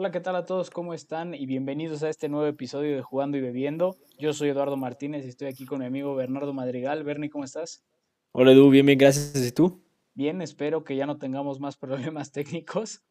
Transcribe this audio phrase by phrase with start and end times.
[0.00, 0.70] Hola, ¿qué tal a todos?
[0.70, 1.34] ¿Cómo están?
[1.34, 3.98] Y bienvenidos a este nuevo episodio de Jugando y Bebiendo.
[4.18, 7.04] Yo soy Eduardo Martínez y estoy aquí con mi amigo Bernardo Madrigal.
[7.04, 7.84] Bernie, ¿cómo estás?
[8.32, 9.46] Hola Edu, bien, bien, gracias.
[9.46, 9.82] ¿Y tú?
[10.14, 13.02] Bien, espero que ya no tengamos más problemas técnicos.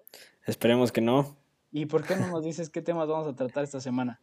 [0.48, 1.38] Esperemos que no.
[1.72, 4.20] ¿Y por qué no nos dices qué temas vamos a tratar esta semana?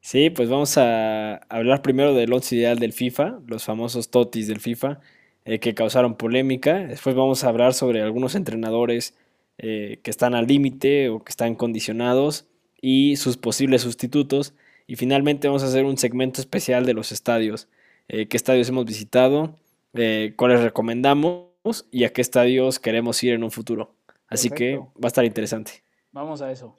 [0.00, 4.58] Sí, pues vamos a hablar primero del once ideal del FIFA, los famosos totis del
[4.58, 4.98] FIFA,
[5.44, 6.78] eh, que causaron polémica.
[6.78, 9.14] Después vamos a hablar sobre algunos entrenadores
[9.58, 12.46] eh, que están al límite o que están condicionados
[12.80, 14.54] y sus posibles sustitutos.
[14.86, 17.68] Y finalmente vamos a hacer un segmento especial de los estadios.
[18.08, 19.56] Eh, qué estadios hemos visitado,
[19.94, 21.48] eh, cuáles recomendamos
[21.90, 23.94] y a qué estadios queremos ir en un futuro.
[24.28, 25.82] Así que va a estar interesante.
[26.12, 26.78] Vamos a eso.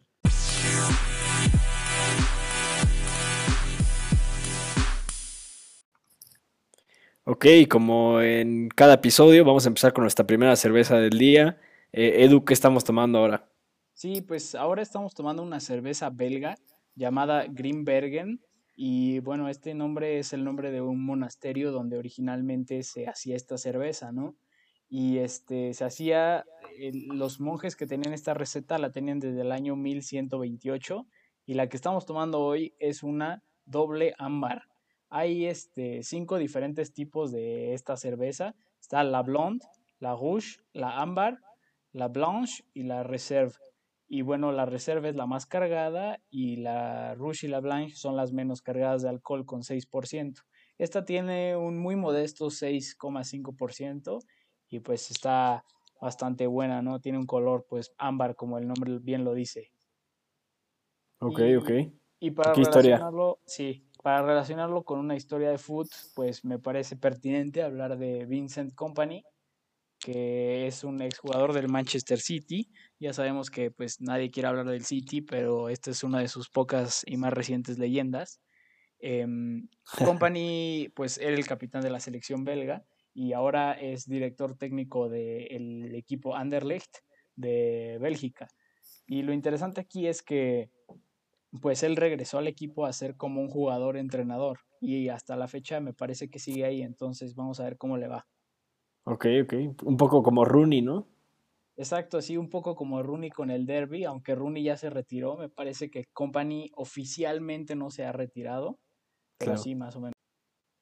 [7.26, 11.58] Ok, como en cada episodio, vamos a empezar con nuestra primera cerveza del día.
[11.92, 13.50] Eh, Edu, ¿qué estamos tomando ahora?
[13.94, 16.56] Sí, pues ahora estamos tomando una cerveza belga
[16.96, 18.42] llamada Greenbergen.
[18.76, 23.58] Y bueno, este nombre es el nombre de un monasterio donde originalmente se hacía esta
[23.58, 24.38] cerveza, ¿no?
[24.88, 26.46] Y este, se hacía,
[27.08, 31.08] los monjes que tenían esta receta la tenían desde el año 1128
[31.46, 34.64] y la que estamos tomando hoy es una doble ámbar.
[35.10, 38.56] Hay este, cinco diferentes tipos de esta cerveza.
[38.80, 39.66] Está la blonde,
[40.00, 41.40] la rouge, la ámbar,
[41.92, 43.54] la Blanche y la Reserve.
[44.08, 48.16] Y bueno, la Reserve es la más cargada y la Rouge y la Blanche son
[48.16, 50.42] las menos cargadas de alcohol con 6%.
[50.78, 54.20] Esta tiene un muy modesto 6,5%
[54.70, 55.64] y pues está
[56.02, 57.00] bastante buena, ¿no?
[57.00, 59.72] Tiene un color pues ámbar como el nombre bien lo dice.
[61.20, 61.72] Ok, ok.
[62.22, 67.62] Y para relacionarlo, sí, para relacionarlo con una historia de food, pues me parece pertinente
[67.62, 69.24] hablar de Vincent Company,
[70.00, 72.70] que es un exjugador del Manchester City.
[73.00, 76.50] Ya sabemos que pues nadie quiere hablar del City, pero esta es una de sus
[76.50, 78.42] pocas y más recientes leyendas.
[79.00, 79.68] Em,
[80.24, 85.94] Company pues era el capitán de la selección belga y ahora es director técnico del
[85.96, 87.00] equipo Anderlecht
[87.36, 88.48] de Bélgica.
[89.06, 90.70] Y lo interesante aquí es que
[91.62, 95.80] pues él regresó al equipo a ser como un jugador entrenador y hasta la fecha
[95.80, 98.28] me parece que sigue ahí, entonces vamos a ver cómo le va.
[99.04, 99.54] Ok, ok.
[99.84, 101.08] Un poco como Rooney, ¿no?
[101.80, 105.48] Exacto, sí, un poco como Rooney con el derby, aunque Rooney ya se retiró, me
[105.48, 108.78] parece que Company oficialmente no se ha retirado,
[109.38, 110.14] pero sí, más o menos.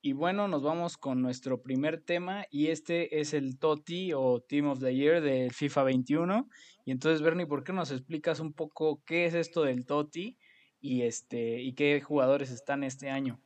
[0.01, 4.69] Y bueno, nos vamos con nuestro primer tema y este es el TOTI o Team
[4.69, 6.49] of the Year del FIFA 21.
[6.85, 10.37] Y entonces, Bernie, ¿por qué nos explicas un poco qué es esto del TOTI
[10.79, 13.39] y, este, y qué jugadores están este año?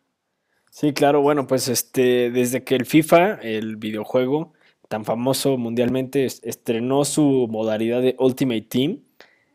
[0.69, 4.53] Sí, claro, bueno, pues este, desde que el FIFA, el videojuego,
[4.91, 8.99] tan famoso mundialmente, estrenó su modalidad de Ultimate Team,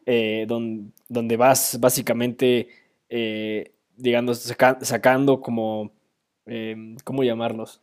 [0.07, 2.69] eh, donde, vas básicamente,
[3.11, 4.39] eh, digamos,
[4.81, 5.93] sacando como,
[6.47, 7.83] em, ¿cómo llamarlos?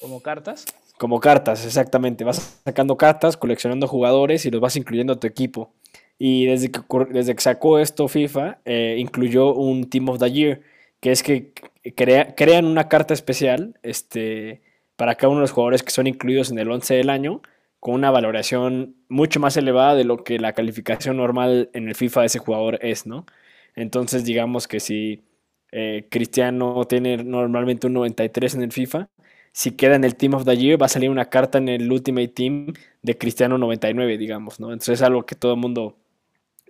[0.00, 0.64] ¿Como cartas?
[0.96, 2.24] Como cartas, exactamente.
[2.24, 5.74] Vas sacando cartas, coleccionando jugadores y los vas incluyendo a tu equipo.
[6.18, 10.62] Y desde que, desde que sacó esto FIFA, eh, incluyó un Team of the Year,
[11.00, 11.52] que es que
[11.94, 14.62] crean una carta especial, este
[14.96, 17.42] para cada uno de los jugadores que son incluidos en el 11 del año,
[17.80, 22.20] con una valoración mucho más elevada de lo que la calificación normal en el FIFA
[22.20, 23.26] de ese jugador es, ¿no?
[23.74, 25.24] Entonces, digamos que si
[25.72, 29.08] eh, Cristiano tiene normalmente un 93 en el FIFA,
[29.52, 31.90] si queda en el Team of the Year, va a salir una carta en el
[31.90, 32.72] Ultimate Team
[33.02, 34.68] de Cristiano 99, digamos, ¿no?
[34.72, 35.98] Entonces es algo que todo el mundo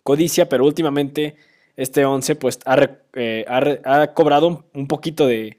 [0.03, 1.37] codicia, pero últimamente
[1.77, 2.77] este 11 pues ha,
[3.15, 5.59] eh, ha cobrado un poquito de,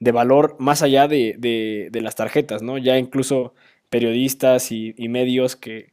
[0.00, 2.78] de valor más allá de, las tarjetas, ¿no?
[2.78, 3.54] Ya incluso
[3.90, 5.90] periodistas y, medios que,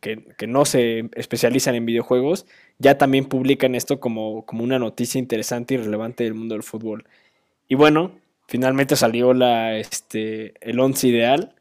[0.48, 2.46] no se especializan en videojuegos
[2.80, 7.06] ya también publican esto como, como una noticia interesante y relevante del mundo del fútbol.
[7.68, 11.56] Y bueno, finalmente salió la, este, el once ideal.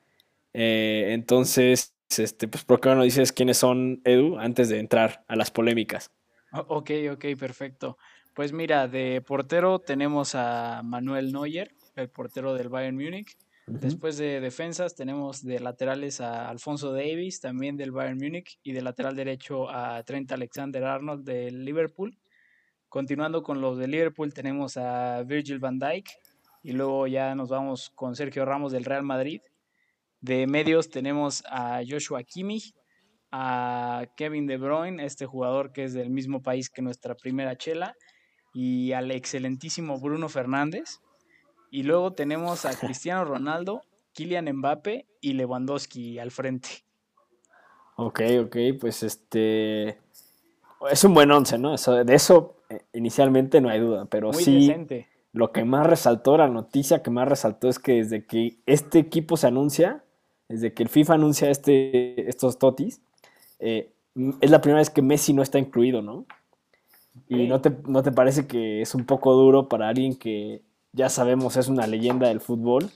[0.52, 5.36] Eh, entonces, este, pues, ¿por qué no dices quiénes son, Edu, antes de entrar a
[5.36, 6.10] las polémicas?
[6.52, 7.98] Ok, ok, perfecto.
[8.34, 13.36] Pues mira, de portero tenemos a Manuel Neuer, el portero del Bayern Múnich.
[13.66, 18.82] Después de defensas tenemos de laterales a Alfonso Davis, también del Bayern Múnich, y de
[18.82, 22.16] lateral derecho a Trent Alexander Arnold del Liverpool.
[22.88, 26.06] Continuando con los de Liverpool tenemos a Virgil van Dijk
[26.62, 29.40] y luego ya nos vamos con Sergio Ramos del Real Madrid.
[30.20, 32.74] De medios tenemos a Joshua Kimmich,
[33.32, 37.96] a Kevin De Bruyne, este jugador que es del mismo país que nuestra primera chela,
[38.54, 41.00] y al excelentísimo Bruno Fernández.
[41.70, 43.82] Y luego tenemos a Cristiano Ronaldo,
[44.12, 46.68] Kylian Mbappe y Lewandowski al frente.
[47.96, 49.98] Ok, ok, pues este.
[50.90, 51.74] es un buen once, ¿no?
[51.74, 54.70] de eso eh, inicialmente no hay duda, pero sí
[55.36, 59.36] lo que más resaltó, la noticia que más resaltó es que desde que este equipo
[59.36, 60.02] se anuncia,
[60.48, 63.02] desde que el FIFA anuncia este, estos totis,
[63.58, 63.92] eh,
[64.40, 66.24] es la primera vez que Messi no está incluido, ¿no?
[67.28, 70.62] ¿Y no te, no te parece que es un poco duro para alguien que
[70.96, 72.90] ya sabemos es una leyenda del fútbol?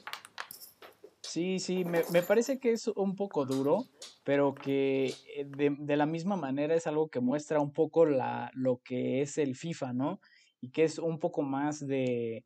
[1.20, 3.85] Sí, sí, me, parece que es un poco duro,
[4.25, 8.81] pero que eh, de, la misma manera es algo que muestra un poco la, lo
[8.82, 10.20] que es el FIFA, ¿no?
[10.61, 12.44] Y que es un poco más de,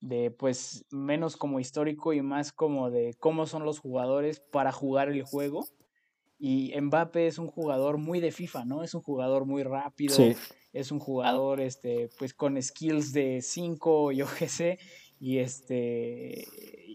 [0.00, 5.08] de, pues, menos como histórico y más como de cómo son los jugadores para jugar
[5.08, 5.66] el juego.
[6.44, 8.82] Y Mbappé es un jugador muy de FIFA, ¿no?
[8.82, 10.16] Es un jugador muy rápido,
[10.72, 14.80] es un jugador, este, pues, con skills de 5, yo qué sé,
[15.20, 16.44] y este,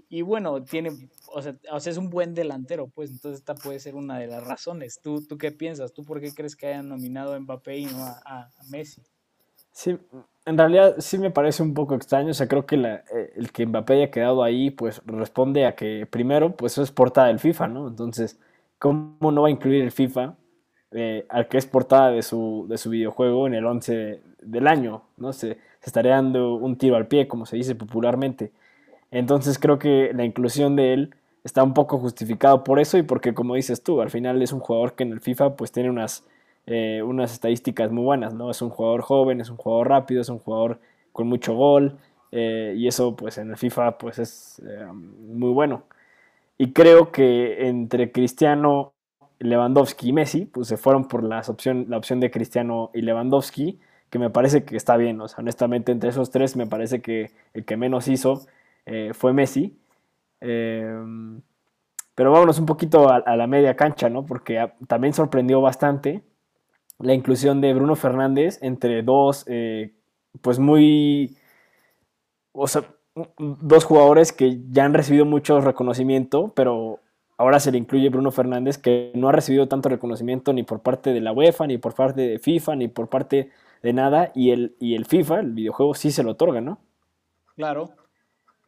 [0.09, 0.91] y bueno, tiene
[1.33, 4.27] o sea, o sea, es un buen delantero, pues entonces esta puede ser una de
[4.27, 4.99] las razones.
[5.01, 5.93] ¿Tú, tú qué piensas?
[5.93, 9.01] ¿Tú por qué crees que hayan nominado a Mbappé y no a, Messi?
[9.71, 9.97] Sí,
[10.45, 13.53] en realidad sí me parece un poco extraño, o sea, creo que la, eh, el
[13.53, 17.39] que Mbappé haya quedado ahí, pues responde a que primero, pues eso es portada del
[17.39, 17.87] FIFA, ¿no?
[17.87, 18.41] Entonces,
[18.79, 20.35] ¿cómo no va a incluir el FIFA
[20.91, 25.03] eh, al que es portada de su, de su videojuego en el 11 del año,
[25.17, 25.33] ¿no?
[25.33, 28.51] Se, se estaría dando un tiro al pie, como se dice popularmente.
[29.11, 33.33] Entonces creo que la inclusión de él está un poco justificado por eso y porque
[33.33, 36.25] como dices tú, al final es un jugador que en el FIFA pues tiene unas,
[36.65, 38.51] eh, unas estadísticas muy buenas, ¿no?
[38.51, 40.79] Es un jugador joven, es un jugador rápido, es un jugador
[41.13, 41.97] con mucho gol
[42.31, 45.83] eh, y eso pues en el FIFA pues es eh, muy bueno.
[46.57, 48.93] Y creo que entre Cristiano,
[49.39, 53.79] Lewandowski y Messi pues se fueron por las opción, la opción de Cristiano y Lewandowski
[54.09, 57.31] que me parece que está bien, o sea, honestamente entre esos tres me parece que
[57.53, 58.45] el que menos hizo
[58.85, 59.77] eh, fue Messi.
[60.39, 61.41] Em,
[62.15, 64.25] pero vámonos un poquito a, la media cancha, ¿no?
[64.25, 66.23] Porque también sorprendió bastante
[66.99, 69.93] la inclusión de Bruno Fernández entre dos, eh,
[70.41, 71.37] pues muy,
[72.53, 72.83] o sea,
[73.37, 76.99] dos jugadores que ya han recibido mucho reconocimiento, pero
[77.37, 81.13] ahora se le incluye Bruno Fernández, que no ha recibido tanto reconocimiento ni por parte
[81.13, 83.51] de la UEFA, ni por parte de FIFA, ni por parte
[83.83, 86.79] de nada, y el, y el FIFA, el videojuego, sí se lo otorga, ¿no?
[87.55, 87.91] Claro,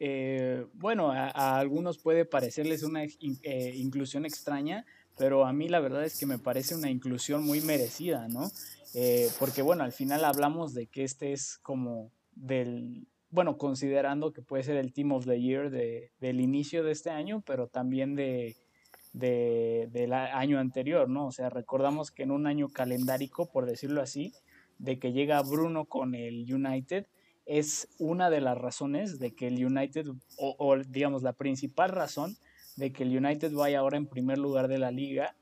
[0.02, 4.86] eh, bueno, a, algunos puede parecerles una eh, inclusión extraña,
[5.18, 8.50] pero a mí la verdad es que me parece una inclusión muy merecida, ¿no?
[8.94, 14.42] Eh, porque bueno, al final hablamos de que este es como del, bueno, considerando que
[14.42, 18.16] puede ser el Team of the Year de, del inicio de este año, pero también
[18.16, 18.56] de,
[19.12, 21.26] de, del año anterior, ¿no?
[21.26, 24.32] O sea, recordamos que en un año calendárico, por decirlo así,
[24.78, 27.06] de que llega Bruno con el United,
[27.46, 30.06] es una de las razones de que el United,
[30.38, 32.36] o, digamos la principal razón
[32.76, 35.36] de que el United vaya ahora en primer lugar de la liga,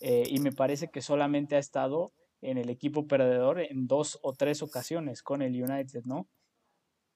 [0.00, 2.12] eh, y me parece que solamente ha estado
[2.42, 6.26] en el equipo perdedor en dos o tres ocasiones con el United, ¿no?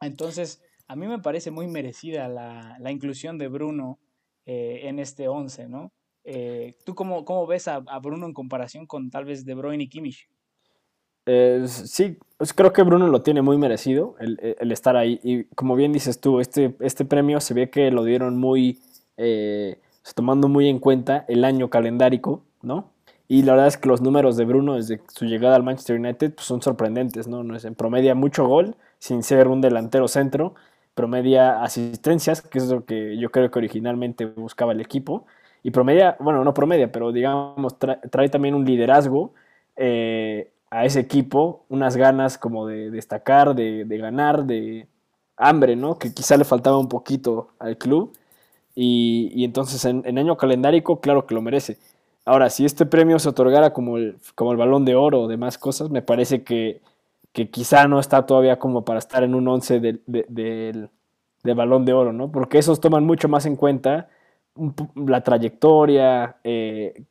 [0.01, 3.99] Entonces, a mí me parece muy merecida la, inclusión de Bruno
[4.47, 5.93] eh, en este 11, ¿no?
[6.25, 9.85] Eh, ¿Tú cómo, cómo ves a, a, Bruno en comparación con tal vez De Bruyne
[9.85, 10.29] y Kimmich?
[11.31, 15.21] Eh, sí, pues creo que Bruno lo tiene muy merecido, el, estar ahí.
[15.23, 18.81] Y como bien dices tú, este, este premio se ve que lo dieron muy,
[19.19, 19.79] eh,
[20.15, 22.93] tomando muy en cuenta el año calendárico, ¿no?
[23.29, 26.35] Y la verdad es que los números de Bruno desde su llegada al Manchester United
[26.35, 27.43] pues, son sorprendentes, ¿no?
[27.43, 30.55] en promedia mucho gol, sin ser un delantero centro,
[30.95, 35.27] promedia asistencias, que es lo que yo creo que originalmente buscaba el equipo,
[35.63, 39.33] y promedia, bueno, no promedia, pero digamos, trae, también un liderazgo.
[39.77, 44.87] Eh, a ese equipo unas ganas como de destacar, de, ganar, de
[45.37, 45.99] hambre, ¿no?
[45.99, 48.17] Que quizá le faltaba un poquito al club.
[48.75, 51.79] Y, entonces en, año calendárico, claro que lo merece.
[52.25, 55.59] Ahora, si este premio se otorgara como el, como el balón de oro o demás
[55.59, 56.81] cosas, me parece que,
[57.33, 60.91] quizá no está todavía como para estar en un 11 del,
[61.45, 62.31] balón de oro, ¿no?
[62.31, 64.09] Porque esos toman mucho más en cuenta
[64.95, 67.05] la trayectoria, eh,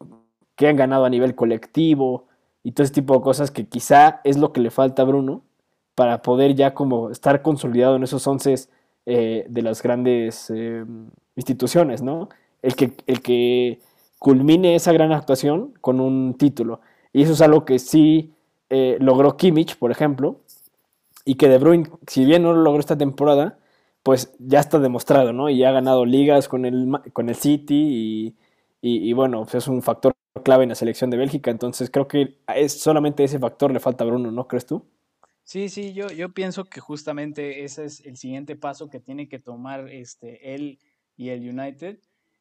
[0.55, 2.27] que han ganado a nivel colectivo,
[2.63, 5.43] y todo ese tipo de cosas que quizá es lo que le falta a Bruno
[5.95, 8.53] para poder ya como estar consolidado en esos once
[9.05, 10.83] eh, de las grandes eh,
[11.35, 12.27] instituciones, ¿no?
[12.61, 13.79] El que, el que
[14.19, 16.81] culmine esa gran actuación con un título.
[17.13, 18.33] Y eso es algo que sí
[18.69, 20.41] eh, logró Kimmich, por ejemplo,
[21.25, 23.59] y que De Bruyne, si bien no lo logró esta temporada,
[24.03, 25.49] pues ya está demostrado, ¿no?
[25.49, 28.35] Y ha ganado ligas con el, con el City
[28.81, 32.07] y, y bueno, pues es un factor clave en la selección de Bélgica, entonces creo
[32.07, 34.85] que es solamente ese factor le falta a Bruno, ¿no crees tú?
[35.47, 39.39] Sí, sí, yo, yo pienso que justamente ese es el siguiente paso que tiene que
[39.39, 40.79] tomar este, él
[41.15, 41.99] y el United.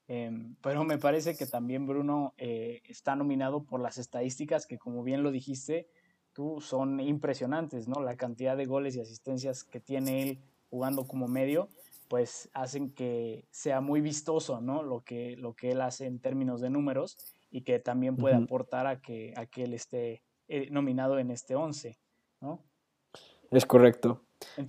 [0.09, 5.04] Em, pero me parece que también Bruno eh, está nominado por las estadísticas que, como
[5.04, 5.88] bien lo dijiste,
[6.36, 8.02] tú son impresionantes, ¿no?
[8.02, 10.38] La cantidad de goles y asistencias que tiene él
[10.68, 11.70] jugando como medio,
[12.08, 14.82] pues hacen que sea muy vistoso, ¿no?
[14.82, 17.16] Lo que, lo que él hace en términos de números
[17.50, 21.54] y que también puede aportar a que, a que él esté eh, nominado en este
[21.54, 21.96] 11,
[22.42, 22.60] ¿no?
[23.50, 24.20] Es correcto.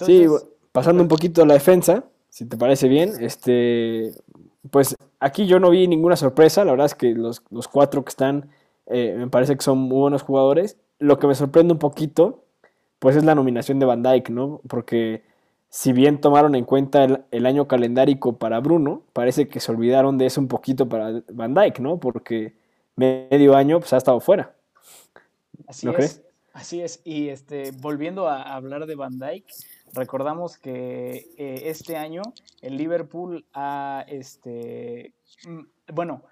[0.05, 0.25] sí,
[0.71, 4.13] pasando un poquito a la defensa, si te parece bien, este,
[4.71, 8.51] pues aquí yo no vi ninguna sorpresa, la verdad es que los, cuatro que están
[8.85, 10.77] eh, me parece que son muy buenos jugadores.
[10.99, 12.43] Lo que me sorprende un poquito,
[12.99, 14.61] pues es la nominación de Van Dyke, ¿no?
[14.67, 15.23] Porque
[15.69, 20.25] si bien tomaron en cuenta el, año calendárico para Bruno, parece que se olvidaron de
[20.25, 21.99] eso un poquito para Van Dyke, ¿no?
[21.99, 22.55] Porque
[22.95, 24.55] medio año pues, ha estado fuera.
[25.67, 26.21] Así es.
[26.53, 27.01] Así es.
[27.03, 29.45] Y este, volviendo a hablar de Van Dyke,
[29.93, 32.23] recordamos que eh, este año
[32.61, 35.13] el Liverpool ha, este,
[35.45, 36.23] mm, bueno,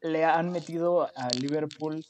[0.00, 2.04] le han metido a Liverpool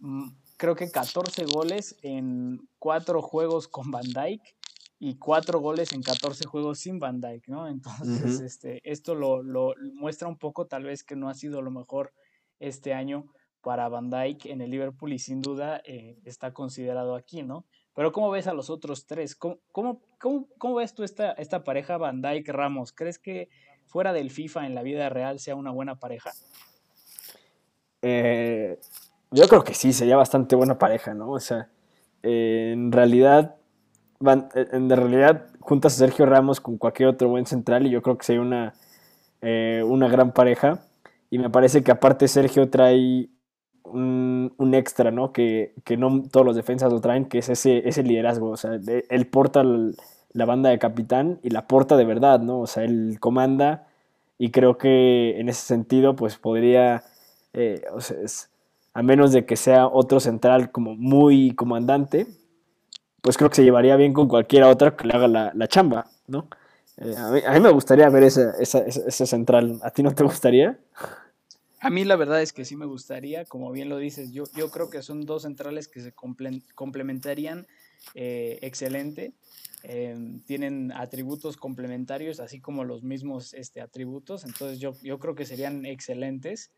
[0.00, 4.54] mm, creo que 14 goles en cuatro juegos con Van Dyke
[4.98, 7.68] y cuatro goles en 14 juegos sin Van Dyke, ¿no?
[7.68, 11.70] Entonces, este, esto lo, lo, muestra un poco tal vez que no ha sido lo
[11.70, 12.12] mejor
[12.58, 13.24] este año
[13.62, 17.64] para Van Dyke en el Liverpool y sin duda eh, está considerado aquí, ¿no?
[17.94, 19.36] Pero ¿cómo ves a los otros tres?
[19.36, 20.00] ¿Cómo, cómo,
[20.58, 22.92] cómo, ves tú esta, esta pareja Van Dyke-Ramos?
[22.92, 23.48] ¿Crees que
[23.86, 26.32] fuera del FIFA en la vida real sea una buena pareja?
[28.02, 28.78] Eh,
[29.30, 31.30] yo creo que sí, sería bastante buena pareja, ¿no?
[31.30, 31.68] O sea,
[32.22, 33.56] en realidad,
[34.20, 38.24] en realidad juntas a Sergio Ramos con cualquier otro buen central y yo creo que
[38.24, 38.74] sería una,
[39.42, 40.80] eh, una gran pareja.
[41.30, 43.28] Y me parece que aparte Sergio trae
[43.84, 45.32] un, extra, ¿no?
[45.32, 48.50] Que, no todos los defensas lo traen, que es ese, ese liderazgo.
[48.50, 48.78] O sea,
[49.10, 49.62] él porta
[50.32, 52.60] la banda de capitán y la porta de verdad, ¿no?
[52.60, 53.86] O sea, él comanda
[54.38, 57.04] y creo que en ese sentido, pues podría,
[57.52, 58.16] eh, o sea,
[58.98, 62.26] a menos de que sea otro central como muy comandante,
[63.22, 66.48] pues creo que se llevaría bien con cualquiera otra que le haga la, chamba, ¿no?
[66.96, 67.14] Eh,
[67.46, 69.78] a, mí, me gustaría ver ese, ese central.
[69.84, 70.80] ¿A ti no te gustaría?
[71.78, 74.68] A mí la verdad es que sí me gustaría, como bien lo dices, yo, yo
[74.72, 76.12] creo que son dos centrales que se
[76.74, 77.68] complementarían
[78.16, 79.32] eh, excelente.
[79.84, 85.46] Em, tienen atributos complementarios, así como los mismos este, atributos, entonces yo, yo creo que
[85.46, 86.72] serían excelentes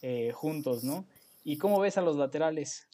[0.00, 1.04] eh, juntos, ¿no?
[1.48, 2.86] ¿Y cómo ves a los laterales?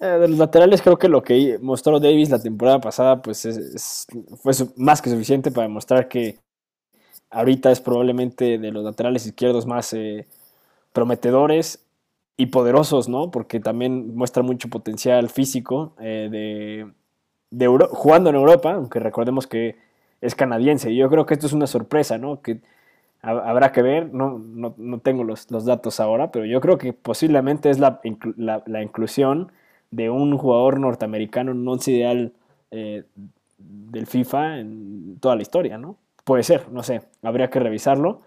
[0.00, 3.76] Eh, de los laterales creo que lo que mostró Davis la temporada pasada pues
[4.42, 6.40] fue más que suficiente para demostrar que
[7.30, 10.26] ahorita es probablemente de los laterales izquierdos más eh,
[10.92, 11.84] prometedores
[12.36, 13.30] y poderosos, ¿no?
[13.30, 16.92] Porque también muestra mucho potencial físico eh, de,
[17.50, 19.76] de jugando en Europa, aunque recordemos que
[20.20, 20.90] es canadiense.
[20.90, 22.42] Y yo creo que esto es una sorpresa, ¿no?
[23.22, 27.70] Habrá que ver, no, no, tengo los, los, datos ahora, pero yo creo que posiblemente
[27.70, 28.00] es la,
[28.36, 29.50] la, inclusión
[29.90, 32.32] de un jugador norteamericano en un once ideal
[32.70, 33.04] eh,
[33.58, 35.96] del FIFA en toda la historia, ¿no?
[36.24, 38.20] Puede ser, no sé, habría que revisarlo.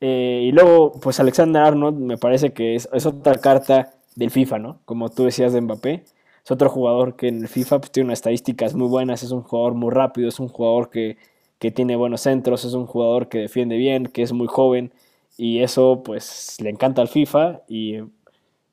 [0.00, 4.80] Eh, y luego, pues Alexander Arnold me parece que es, otra carta del FIFA, ¿no?
[4.84, 6.04] Como tú decías de Mbappé.
[6.44, 9.42] Es otro jugador que en el FIFA pues, tiene unas estadísticas muy buenas, es un
[9.42, 11.16] jugador muy rápido, es un jugador que,
[11.58, 14.92] tiene buenos centros, es un jugador que defiende bien, que es muy joven
[15.36, 18.00] y eso pues le encanta al FIFA y,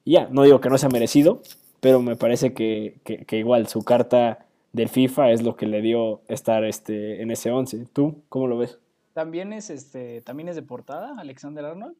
[0.05, 1.41] ya, no digo que no sea merecido,
[1.79, 6.21] pero me parece que, que igual su carta del FIFA es lo que le dio
[6.27, 7.87] estar este, en ese 11.
[7.93, 8.79] ¿Tú cómo lo ves?
[9.13, 11.97] ¿También es, este, ¿También es de portada, Alexander Arnold?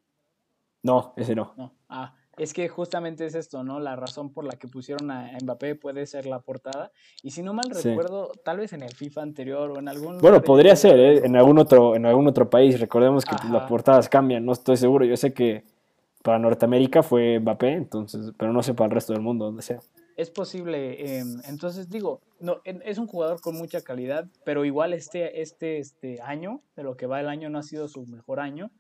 [0.84, 1.54] No, ese no.
[1.90, 3.80] Ah, es que justamente es esto, ¿no?
[3.80, 6.92] La razón por la que pusieron a Mbappé puede ser la portada.
[7.24, 10.20] Y si no mal recuerdo, tal vez en el FIFA anterior o en algún...
[10.20, 11.26] Bueno, podría ser, ¿eh?
[11.26, 12.80] En algún, otro, en algún otro país.
[12.80, 15.06] Recordemos que las portadas cambian, no estoy seguro.
[15.06, 15.64] Yo sé que
[16.24, 19.80] para Norteamérica fue Mbappé, entonces, pero no sé para el resto del mundo, donde sea
[20.22, 21.18] es posible.
[21.18, 26.22] Em, entonces digo, no, es un jugador con mucha calidad, pero igual este, este, este
[26.22, 28.72] año, de lo que va el año, no ha sido su mejor año.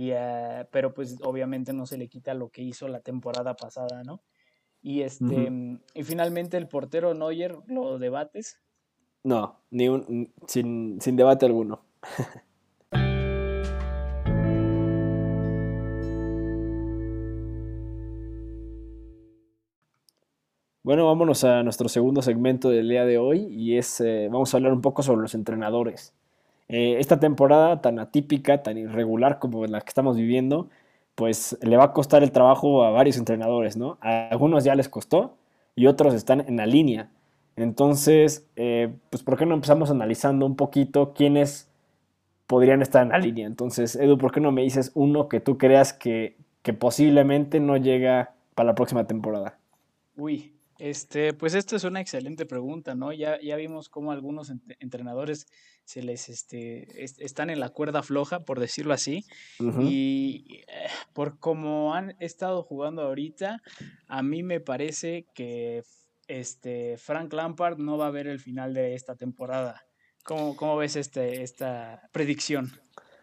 [0.00, 4.02] Y, eh, pero pues obviamente no se le quita lo que hizo la temporada pasada,
[4.02, 4.22] ¿no?
[4.80, 5.52] Y este,
[5.92, 8.58] y finalmente el portero Neuer, ¿lo debates?
[9.24, 11.82] No, ni un, sin, sin debate alguno.
[20.82, 24.56] Bueno, vámonos a nuestro segundo segmento del día de hoy y es, eh, vamos a
[24.56, 26.14] hablar un poco sobre los entrenadores.
[26.72, 30.70] Eh, esta temporada tan atípica, tan irregular como la que estamos viviendo,
[31.16, 33.98] pues le va a costar el trabajo a varios entrenadores, ¿no?
[34.00, 35.36] A algunos ya les costó
[35.74, 37.10] y otros están en la línea.
[37.56, 41.68] Entonces, eh, pues ¿por qué no empezamos analizando un poquito quiénes
[42.46, 43.46] podrían estar en la línea?
[43.46, 47.76] Entonces, Edu, ¿por qué no me dices uno que tú creas que, que posiblemente no
[47.76, 49.58] llega para la próxima temporada?
[50.16, 53.12] Uy, Este, pues esto es una excelente pregunta, ¿no?
[53.12, 54.50] Ya, ya vimos cómo algunos
[54.80, 55.46] entrenadores
[55.90, 59.24] se les este, están en la cuerda floja, por decirlo así.
[59.80, 63.60] Y eh, por cómo han estado jugando ahorita,
[64.06, 65.82] a mí me parece que
[66.28, 69.82] este, Frank Lampard no va a ver el final de esta temporada.
[70.22, 72.70] ¿Cómo, cómo ves este, esta predicción?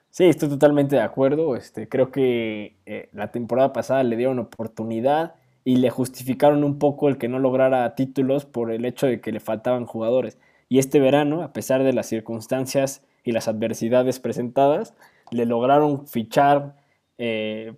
[0.09, 1.55] Sí, estoy totalmente de acuerdo.
[1.55, 7.07] Este, creo que eh, la temporada pasada le dieron oportunidad y le justificaron un poco
[7.07, 10.37] el que no lograra títulos por el hecho de que le faltaban jugadores.
[10.69, 14.93] Y este verano, a pesar de las circunstancias y las adversidades presentadas,
[15.31, 16.75] le lograron fichar
[17.17, 17.73] eh,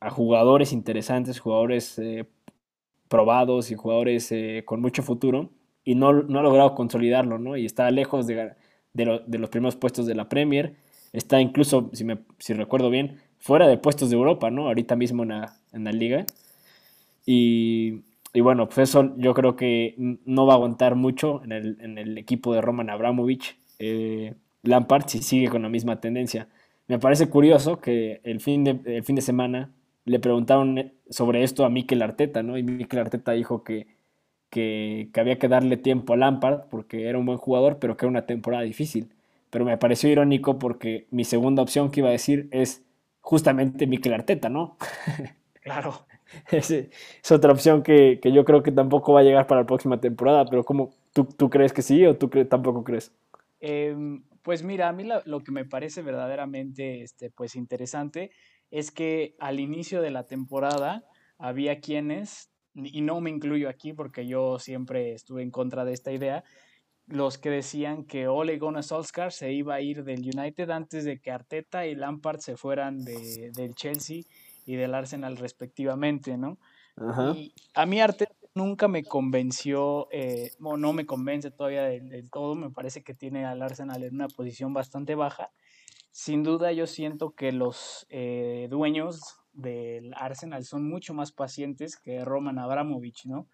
[0.00, 2.26] a jugadores interesantes, jugadores eh,
[3.08, 5.50] probados y jugadores eh, con mucho futuro,
[5.84, 7.56] y no, no, ha logrado consolidarlo, ¿no?
[7.56, 8.52] Y está lejos de,
[8.92, 10.74] de, los primeros puestos de la Premier,
[11.12, 14.66] está incluso, si, me, si recuerdo bien, fuera de puestos de Europa, ¿no?
[14.66, 16.26] Ahorita mismo en la, en la liga.
[17.24, 18.02] Y,
[18.40, 21.52] bueno, pues eso yo creo que no va a aguantar mucho en
[21.98, 23.58] el, equipo de Roman Abramovich.
[23.78, 26.48] Eh, Lampard si sigue con la misma tendencia.
[26.88, 29.72] Me parece curioso que el fin de, fin de semana
[30.04, 32.56] le preguntaron sobre esto a Mikel Arteta, ¿no?
[32.58, 33.86] Y Mikel Arteta dijo que,
[34.50, 38.10] que, había que darle tiempo a Lampard porque era un buen jugador, pero que era
[38.10, 39.12] una temporada difícil.
[39.50, 42.84] Pero me pareció irónico porque mi segunda opción que iba a decir es
[43.20, 44.76] justamente Mikel Arteta, ¿no?
[45.60, 46.06] Claro.
[46.50, 50.00] es, es otra opción que, yo creo que tampoco va a llegar para la próxima
[50.00, 53.12] temporada, pero ¿cómo, tú, crees que sí o tú tampoco crees?
[53.60, 58.30] Em, pues mira, a mí lo, que me parece verdaderamente este, pues interesante
[58.70, 61.04] es que al inicio de la temporada
[61.38, 66.12] había quienes, y no me incluyo aquí porque yo siempre estuve en contra de esta
[66.12, 66.44] idea,
[67.06, 71.18] los que decían que Ole Gunnar Solskjaer se iba a ir del United antes de
[71.18, 74.24] que Arteta y Lampard se fueran del Chelsea
[74.68, 76.58] y del Arsenal respectivamente, ¿no?
[77.34, 82.54] Y a mí Arteta nunca me convenció, eh, o no me convence todavía del, todo,
[82.54, 85.52] me parece que tiene al Arsenal en una posición bastante baja.
[86.10, 92.22] Sin duda yo siento que los eh, dueños del Arsenal son mucho más pacientes que
[92.22, 93.48] Roman Abramovich, ¿no?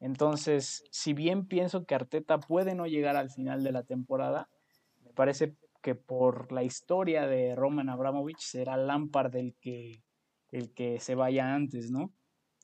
[0.00, 4.48] Entonces, si bien pienso que Arteta puede no llegar al final de la temporada,
[5.04, 10.03] me parece que por la historia de Roman Abramovich será Lampard el que
[10.54, 12.12] el que se vaya antes, ¿no?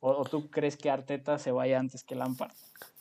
[0.00, 2.52] ¿O, tú crees que Arteta se vaya antes que Lampard?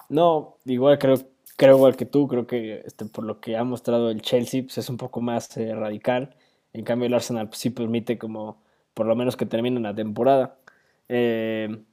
[0.10, 1.16] No, igual creo,
[1.56, 4.80] creo igual que tú, creo que este, por lo que ha mostrado el Chelsea pues
[4.80, 6.36] es un poco más eh, radical.
[6.74, 8.62] En cambio el Arsenal pues, sí permite como
[8.94, 10.58] por lo menos que termine la temporada.
[11.08, 11.84] Eh,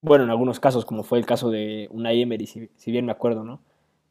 [0.00, 3.12] bueno, en algunos casos, como fue el caso de Unai Emery, si, si bien me
[3.12, 3.62] acuerdo, ¿no?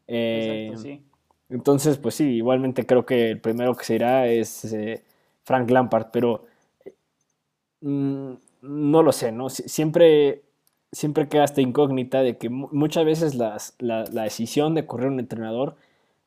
[0.06, 1.04] Exacto, eh, sí.
[1.50, 4.66] Entonces, pues sí, igualmente creo que el primero que se irá es
[5.44, 6.47] Frank Lampard, pero
[7.80, 9.48] Mm, no lo sé, ¿no?
[9.50, 10.42] Siempre,
[10.92, 13.58] siempre queda esta incógnita de que muchas veces la,
[14.04, 15.76] decisión de correr un entrenador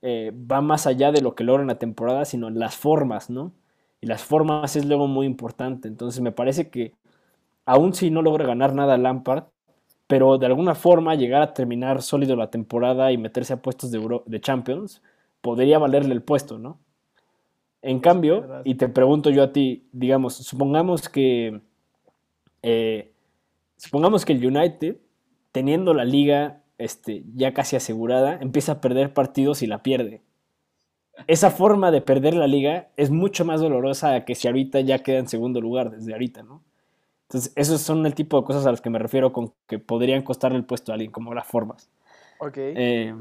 [0.02, 3.54] eh, va más allá de lo que logra en la temporada, sino las formas, ¿no?
[4.02, 5.88] Y las formas es luego muy importante.
[5.88, 6.96] Entonces me parece que
[7.66, 9.46] aún si no logra ganar nada Lampard,
[10.08, 14.22] pero de alguna forma llegar a terminar sólido la temporada y meterse a puestos de,
[14.26, 15.02] de Champions,
[15.42, 16.80] podría valerle el puesto, ¿no?
[17.82, 21.62] En cambio, y te pregunto yo a ti, digamos, supongamos que
[22.62, 23.12] eh,
[23.78, 24.98] supongamos que el United,
[25.52, 30.22] teniendo la liga este, ya casi asegurada, empieza a perder partidos y la pierde.
[31.28, 35.20] Esa forma de perder la liga es mucho más dolorosa que si ahorita ya queda
[35.20, 36.64] en segundo lugar desde ahorita, ¿no?
[37.24, 40.22] Entonces, esos son el tipo de cosas a las que me refiero con que podrían
[40.22, 41.90] costarle el puesto a alguien, como las formas.
[42.40, 42.58] Ok.
[42.58, 43.16] Eh,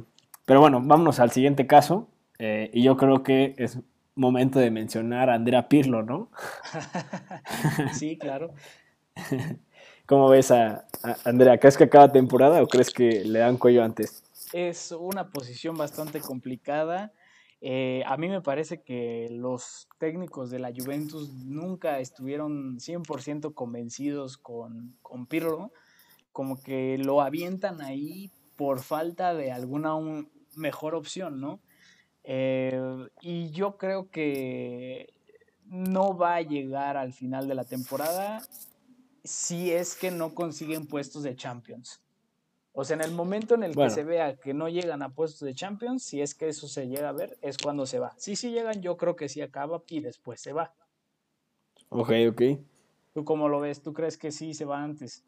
[0.47, 2.09] pero bueno, vámonos al siguiente caso.
[2.39, 3.79] Eh, y yo creo que es
[4.15, 6.31] momento de mencionar a Andrea Pirlo, ¿no?
[7.93, 8.53] sí, claro.
[10.07, 10.87] ¿Cómo ves a,
[11.25, 11.59] Andrea?
[11.59, 14.25] ¿Crees que acaba temporada o crees que le dan cuello antes?
[14.53, 17.13] Es una posición bastante complicada.
[17.61, 24.37] Eh, a mí me parece que los técnicos de la Juventus nunca estuvieron 100% convencidos
[24.39, 25.71] con, con Pirlo,
[26.33, 29.95] como que lo avientan ahí por falta de alguna
[30.57, 31.61] mejor opción, ¿no?
[32.25, 35.13] Eh, y yo creo que
[35.67, 38.43] no va a llegar al final de la temporada
[39.25, 42.01] si es que no consiguen puestos de Champions.
[42.73, 45.41] O sea, en el momento en el que se vea que no llegan a puestos
[45.41, 48.15] de Champions, si es que eso se llega a ver, es cuando se va.
[48.17, 50.73] Si sí llegan, yo creo que sí acaba y después se va.
[51.89, 52.43] Ok, ok.
[53.13, 53.83] ¿Tú cómo lo ves?
[53.83, 55.25] ¿Tú crees que sí se va antes?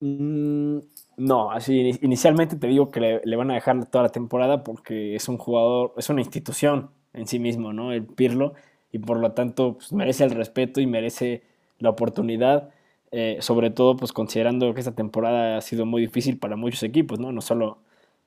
[0.00, 0.80] Mm,
[1.16, 5.28] no, así inicialmente te digo que le, van a dejar toda la temporada porque es
[5.28, 7.92] un jugador, es una institución en sí mismo, ¿no?
[7.92, 8.52] El Pirlo,
[8.92, 11.42] y por lo tanto pues, merece el respeto y merece
[11.78, 12.70] la oportunidad.
[13.12, 17.18] eh, sobre todo pues considerando que esta temporada ha sido muy difícil para muchos equipos,
[17.20, 17.32] ¿no?
[17.32, 17.78] No solo,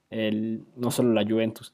[0.09, 1.73] el, no solo la Juventus.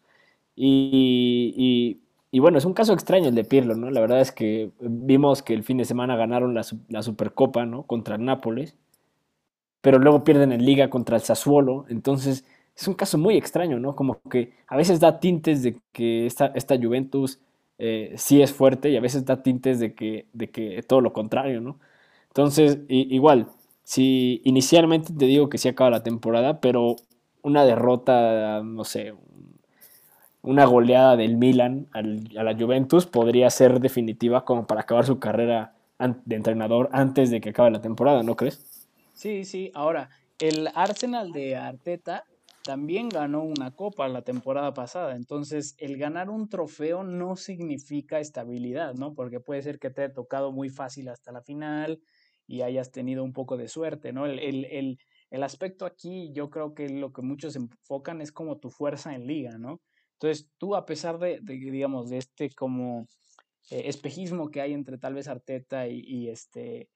[0.56, 2.00] Y,
[2.32, 3.90] y, bueno, es un caso extraño el de Pirlo, ¿no?
[3.92, 7.84] La verdad es que vimos que el fin de semana ganaron la, la Supercopa, ¿no?
[7.84, 8.76] Contra Nápoles,
[9.86, 12.44] pero luego pierden en Liga contra el Sassuolo, entonces
[12.76, 13.96] es un caso muy extraño, ¿no?
[13.96, 17.40] Como que a veces da tintes de que esta, esta Juventus
[17.78, 21.14] eh, sí es fuerte y a veces da tintes de que, de que todo lo
[21.14, 21.80] contrario, ¿no?
[22.30, 23.50] Entonces, igual,
[23.84, 26.96] si inicialmente te digo que sí acaba la temporada, pero
[27.44, 29.14] una derrota, no sé,
[30.42, 35.76] una goleada del Milan a la Juventus podría ser definitiva como para acabar su carrera
[36.00, 38.75] de entrenador antes de que acabe la temporada, ¿no crees?
[39.16, 39.72] Sí, sí.
[39.74, 42.26] Ahora, el Arsenal de Arteta
[42.64, 45.16] también ganó una copa la temporada pasada.
[45.16, 49.14] Entonces, el ganar un trofeo no significa estabilidad, ¿no?
[49.14, 52.02] Porque puede ser que te haya tocado muy fácil hasta la final
[52.46, 54.26] y hayas tenido un poco de suerte, ¿no?
[54.26, 55.00] El, el,
[55.32, 59.28] el, aspecto aquí, yo creo que lo que muchos enfocan es como tu fuerza en
[59.28, 59.80] liga, ¿no?
[60.20, 63.08] Entonces, tú a pesar de, digamos, de este como
[63.72, 66.90] eh, espejismo que hay entre tal vez Arteta y, y este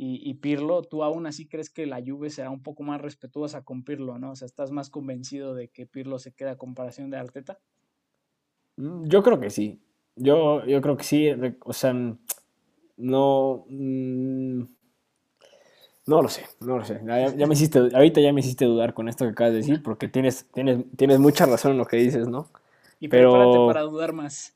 [0.00, 3.82] y, Pirlo, ¿tú aún así crees que la Juve será un poco más respetuosa con
[3.82, 4.30] Pirlo, no?
[4.30, 7.58] O sea, ¿estás más convencido de que Pirlo se queda a comparación de Arteta?
[8.76, 9.80] Mm, yo creo que sí.
[10.14, 11.30] Yo, yo creo que sí.
[11.64, 11.92] O sea,
[12.96, 13.64] no.
[13.68, 14.62] Mm,
[16.06, 17.00] no lo sé, no lo sé.
[17.04, 20.06] Ya, me hiciste, ahorita ya me hiciste dudar con esto que acabas de decir, porque
[20.06, 22.48] tienes, tienes, tienes mucha razón en lo que dices, ¿no?
[23.00, 23.32] Y Pero...
[23.32, 24.54] prepárate para dudar más.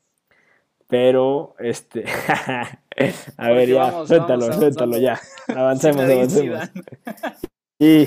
[0.92, 2.04] Pero, este.
[3.38, 5.18] a ver, ya, suéltalo, suéltalo, ya.
[5.48, 6.70] Avancemos, avancemos.
[7.78, 8.06] y.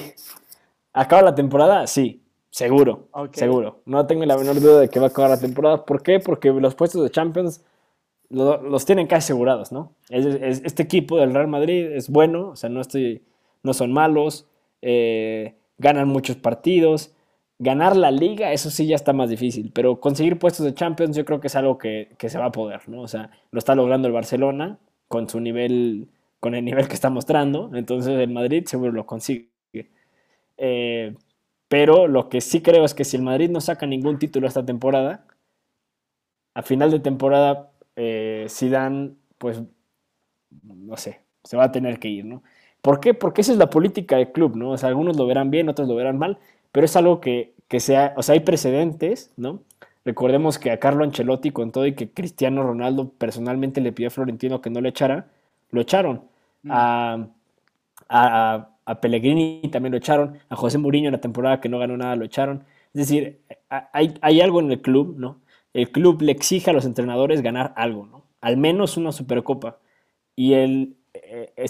[0.93, 1.87] ¿Acaba la temporada?
[1.87, 2.21] Sí,
[2.51, 3.07] seguro.
[3.31, 3.81] Seguro.
[3.85, 5.83] No tengo la menor duda de que va a acabar la temporada.
[5.83, 6.19] ¿Por qué?
[6.19, 7.65] Porque los puestos de Champions
[8.29, 9.93] los tienen casi asegurados, ¿no?
[10.09, 13.23] este equipo del Real Madrid es bueno, o sea, no, estoy,
[13.61, 14.47] no son malos,
[14.81, 17.14] eh, ganan muchos partidos
[17.57, 21.23] Ganar la liga, eso sí ya está más difícil, pero conseguir puestos de Champions yo
[21.23, 23.01] creo que es algo que, se va a poder, ¿no?
[23.01, 26.09] O sea, lo está logrando el Barcelona con su nivel,
[26.41, 29.49] con el nivel que está mostrando, entonces el Madrid seguro lo consigue.
[30.57, 31.15] Eh,
[31.67, 34.65] pero lo que sí creo es que si el Madrid no saca ningún título esta
[34.65, 35.25] temporada,
[36.53, 39.61] a final de temporada, eh, Zidane, pues,
[40.63, 42.43] no sé, se va a tener que ir, ¿no?
[42.81, 43.13] ¿Por qué?
[43.13, 44.71] Porque esa es la política del club, ¿no?
[44.71, 46.39] O sea, algunos lo verán bien, otros lo verán mal,
[46.75, 49.61] pero es algo que, sea, o sea, hay precedentes, ¿no?
[50.03, 54.11] Recordemos que a Carlo Ancelotti, con todo y que Cristiano Ronaldo personalmente le pidió a
[54.11, 55.27] Florentino que no le echara,
[55.71, 56.23] lo echaron.
[56.63, 56.71] Mm.
[56.73, 57.27] A,
[58.85, 60.37] a, Pellegrini también lo echaron.
[60.49, 62.65] A José Mourinho en la temporada que no ganó nada lo echaron.
[62.93, 65.39] Es decir, hay, hay algo en el club, ¿no?
[65.73, 68.25] El club le exige a los entrenadores ganar algo, ¿no?
[68.41, 69.77] Al menos una supercopa.
[70.35, 70.97] Y el,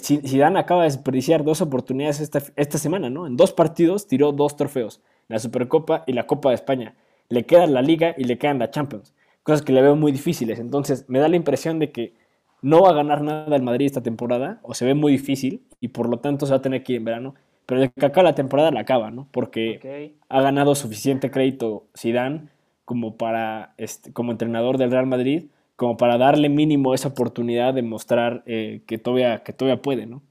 [0.00, 3.26] Zidane acaba de desperdiciar dos oportunidades esta, esta, semana, ¿no?
[3.26, 6.94] En dos partidos tiró dos trofeos, la Supercopa y la Copa de España.
[7.28, 10.58] Le queda la Liga y le quedan la Champions, cosas que le veo muy difíciles.
[10.58, 12.14] Entonces, me da la impresión de que
[12.62, 15.88] no va a ganar nada el Madrid esta temporada, o se ve muy difícil, y
[15.88, 17.34] por lo tanto se va a tener que ir en verano.
[17.66, 19.28] Pero de que acá la temporada la acaba, ¿no?
[19.32, 22.48] Porque ha ganado suficiente crédito Zidane
[22.84, 27.82] como para este, como entrenador del Real Madrid como para darle mínimo esa oportunidad de
[27.82, 30.22] mostrar eh, que, todavía, que todavía puede, ¿no?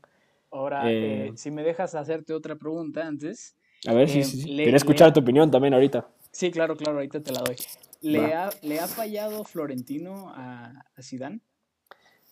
[0.52, 3.56] Ahora, eh, eh, si me dejas hacerte otra pregunta antes.
[3.88, 4.56] A ver, sí, sí, sí.
[4.56, 6.08] Quería escuchar tu opinión también ahorita.
[6.32, 7.56] Sí, claro, claro, ahorita te la doy.
[8.02, 11.40] ¿Le, ha, ¿le ha, fallado Florentino a, a Zidane?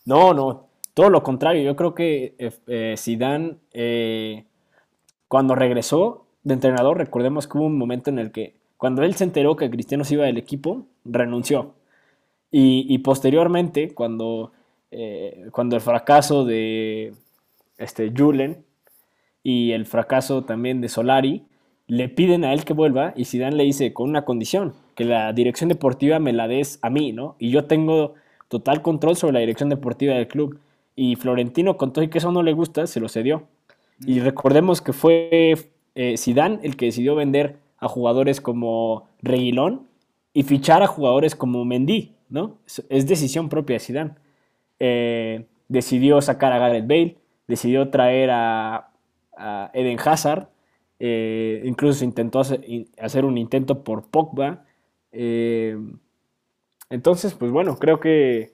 [0.05, 1.63] No, no, todo lo contrario.
[1.63, 2.35] Yo creo que
[2.67, 3.57] eh, Zidane,
[5.27, 9.23] cuando regresó de entrenador, recordemos que hubo un momento en el que, cuando él se
[9.23, 11.75] enteró que Cristiano se iba del equipo, renunció
[12.55, 14.51] y, posteriormente, cuando,
[14.91, 17.15] eh, cuando el fracaso de
[17.79, 18.63] este, Julen
[19.41, 21.47] y el fracaso también de Solari,
[21.87, 25.33] le piden a él que vuelva y Zidane le dice con una condición, que la
[25.33, 27.35] dirección deportiva me la des a mí, ¿no?
[27.39, 28.13] Y yo tengo
[28.49, 30.59] total control sobre la dirección deportiva del club.
[30.95, 33.47] Y Florentino, con todo y que eso no le gusta, se lo cedió.
[34.05, 35.57] Y recordemos que fue
[35.95, 39.87] eh, Zidane el que decidió vender a jugadores como Reguilón
[40.33, 42.57] y fichar a jugadores como Mendy, ¿no?
[42.89, 44.15] Es, decisión propia de Zidane.
[44.79, 47.17] Eh, decidió sacar a Gareth Bale,
[47.47, 48.89] decidió traer a,
[49.73, 50.49] Eden Hazard,
[50.99, 54.65] eh, incluso intentó hacer, un intento por Pogba.
[55.11, 55.77] Eh,
[56.89, 58.53] entonces, pues bueno, creo que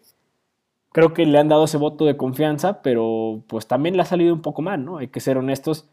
[0.92, 4.34] creo que le han dado ese voto de confianza, pero pues también le ha salido
[4.34, 4.98] un poco mal, ¿no?
[4.98, 5.90] Hay que ser honestos.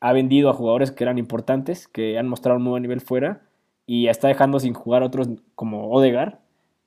[0.00, 3.42] Ha vendido a jugadores que eran importantes, que han mostrado un buen nivel fuera,
[3.86, 6.41] y está dejando sin jugar a otros como Odegar,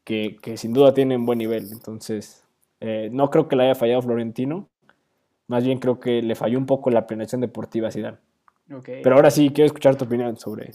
[0.05, 1.67] que, sin duda tienen buen nivel.
[1.71, 2.45] Entonces,
[2.79, 4.69] eh, no creo que le haya fallado Florentino,
[5.47, 8.17] Más bien creo que le falló un poco la planeación deportiva a Zidane.
[8.83, 10.71] Pero ahora sí, quiero escuchar tu opinión sobre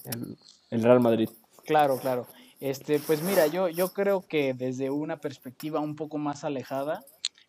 [0.71, 1.29] el, Real Madrid.
[1.65, 2.27] Claro, claro.
[2.61, 7.01] Este, pues mira, yo, yo creo que desde una perspectiva un poco más alejada,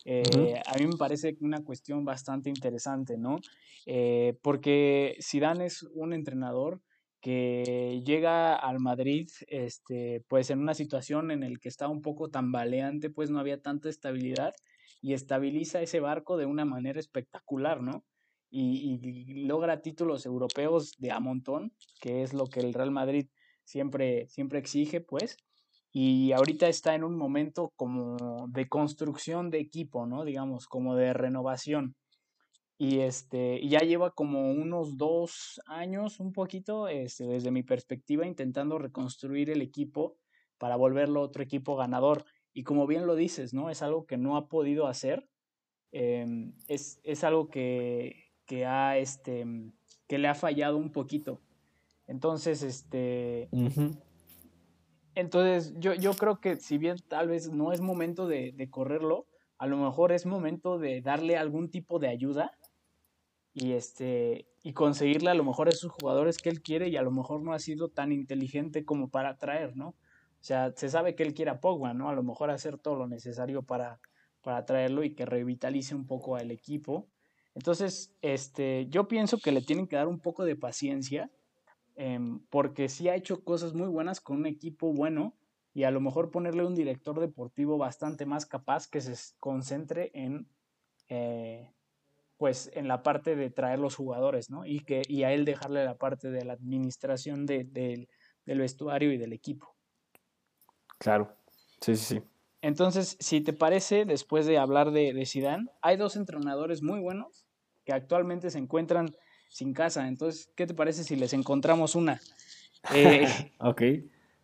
[0.04, 3.38] eh, a mí me parece una cuestión bastante interesante, ¿no?
[3.86, 6.80] Eh, porque Zidane es un entrenador
[7.22, 12.28] que llega al Madrid, este, pues en una situación en la que está un poco
[12.30, 14.52] tambaleante, pues no había tanta estabilidad
[15.00, 18.04] y estabiliza ese barco de una manera espectacular, ¿no?
[18.50, 23.28] Y, logra títulos europeos de a montón, que es lo que el Real Madrid
[23.64, 25.36] siempre, siempre exige, pues.
[25.92, 30.24] Y ahorita está en un momento como de construcción de equipo, ¿no?
[30.24, 31.94] Digamos, como de renovación.
[32.78, 38.78] Y, este, ya lleva como unos dos años, un poquito, este, desde mi perspectiva, intentando
[38.78, 40.16] reconstruir el equipo
[40.58, 42.24] para volverlo otro equipo ganador.
[42.54, 43.70] Y como bien lo dices, ¿no?
[43.70, 45.28] Es algo que no ha podido hacer.
[45.92, 49.46] Em, es, algo que, que, ha, este,
[50.08, 51.40] que le ha fallado un poquito.
[52.06, 53.48] Entonces, este...
[55.14, 59.26] Entonces, yo, yo creo que si bien tal vez no es momento de, de correrlo,
[59.58, 62.52] a lo mejor es momento de darle algún tipo de ayuda
[63.54, 67.10] y este y conseguirle a lo mejor esos jugadores que él quiere y a lo
[67.10, 69.88] mejor no ha sido tan inteligente como para atraer, ¿no?
[69.88, 72.08] O sea, se sabe que él quiere a Pogba, ¿no?
[72.08, 74.00] A lo mejor hacer todo lo necesario para,
[74.42, 77.08] para traerlo y que revitalice un poco al equipo.
[77.54, 81.30] Entonces, este, yo pienso que le tienen que dar un poco de paciencia,
[81.96, 85.34] em, porque sí ha hecho cosas muy buenas con un equipo bueno
[85.74, 90.48] y a lo mejor ponerle un director deportivo bastante más capaz que se concentre en
[91.08, 91.70] eh,
[92.42, 94.66] pues en la parte de traer los jugadores, ¿no?
[94.66, 98.08] Y, que, y a él dejarle la parte de la administración del
[98.44, 99.76] vestuario y del equipo.
[100.98, 101.36] Claro,
[101.80, 102.22] sí, sí, sí.
[102.60, 107.46] Entonces, si te parece, después de hablar de, de Zidane, hay dos entrenadores muy buenos
[107.84, 109.14] que actualmente se encuentran
[109.48, 110.08] sin casa.
[110.08, 112.20] Entonces, ¿qué te parece si les encontramos una?
[112.92, 113.24] Eh,
[113.60, 113.82] ok.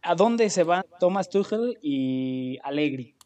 [0.02, 3.16] ¿A dónde se van Thomas Tuchel y Allegri?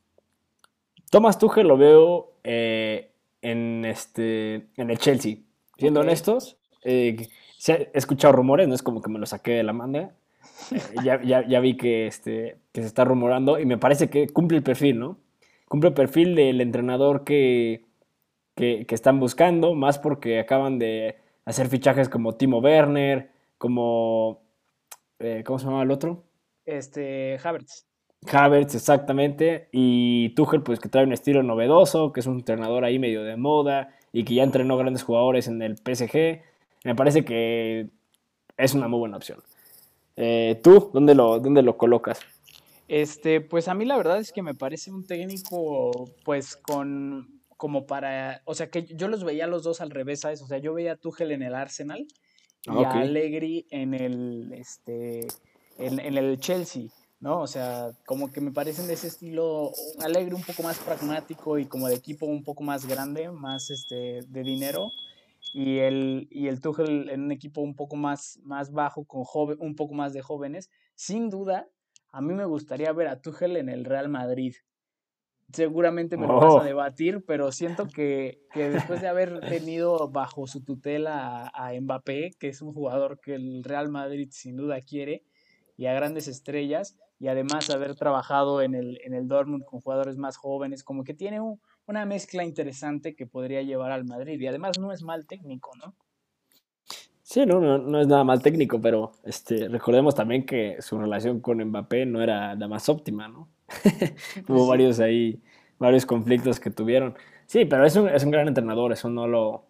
[1.10, 3.11] Thomas Tuchel lo veo eh,
[3.42, 5.36] en, este, en el Chelsea.
[5.76, 7.28] Siendo honestos, eh,
[7.66, 10.14] he escuchado rumores, no es como que me lo saqué de la manga.
[10.70, 14.28] Eh, ya, ya, ya, vi que, este, que se está rumorando y me parece que
[14.28, 15.18] cumple el perfil, ¿no?
[15.68, 17.84] Cumple el perfil del entrenador que,
[18.54, 24.42] que, que están buscando, más porque acaban de hacer fichajes como Timo Werner, como...
[25.18, 26.24] Eh, ¿Cómo se llama el otro?
[26.64, 27.86] Este, Havertz.
[28.30, 29.68] Havertz, exactamente.
[29.72, 33.36] Y Tuchel, pues que trae un estilo novedoso, que es un entrenador ahí medio de
[33.36, 36.42] moda y que ya entrenó grandes jugadores en el PSG.
[36.84, 37.88] Me parece que
[38.56, 39.40] es una muy buena opción.
[40.16, 42.20] Eh, ¿Tú dónde lo, dónde lo colocas?
[42.88, 47.86] Este, pues a mí la verdad es que me parece un técnico, pues con como
[47.86, 50.42] para, o sea que yo los veía los dos al revés, ¿sabes?
[50.42, 52.08] O sea, yo veía a Tuchel en el Arsenal
[52.64, 55.28] y a Allegri en el, este,
[55.78, 56.88] en el Chelsea.
[57.22, 57.40] ¿No?
[57.40, 61.66] O sea, como que me parecen de ese estilo alegre, un poco más pragmático y
[61.66, 64.90] como de equipo un poco más grande, más este, de dinero.
[65.54, 69.56] Y el, y el Tuchel en un equipo un poco más, más bajo, con joven,
[69.60, 70.68] un poco más de jóvenes.
[70.96, 71.68] Sin duda,
[72.10, 74.56] a mí me gustaría ver a Tuchel en el Real Madrid.
[75.52, 76.64] Seguramente me lo vas a oh.
[76.64, 82.32] debatir, pero siento que, que después de haber tenido bajo su tutela a, a Mbappé,
[82.40, 85.24] que es un jugador que el Real Madrid sin duda quiere,
[85.76, 90.16] y a grandes estrellas, y además haber trabajado en el, en el Dortmund con jugadores
[90.16, 91.38] más jóvenes, como que tiene
[91.86, 95.94] una mezcla interesante que podría llevar al Madrid y además no es mal técnico, ¿no?
[97.22, 101.62] Sí, no, no, es nada mal técnico, pero este, recordemos también que su relación con
[101.62, 103.48] Mbappé no era la más óptima, ¿no?
[104.48, 105.40] Hubo varios ahí,
[105.78, 107.14] varios conflictos que tuvieron.
[107.46, 109.66] Sí, pero es un, es un gran entrenador, eso no lo,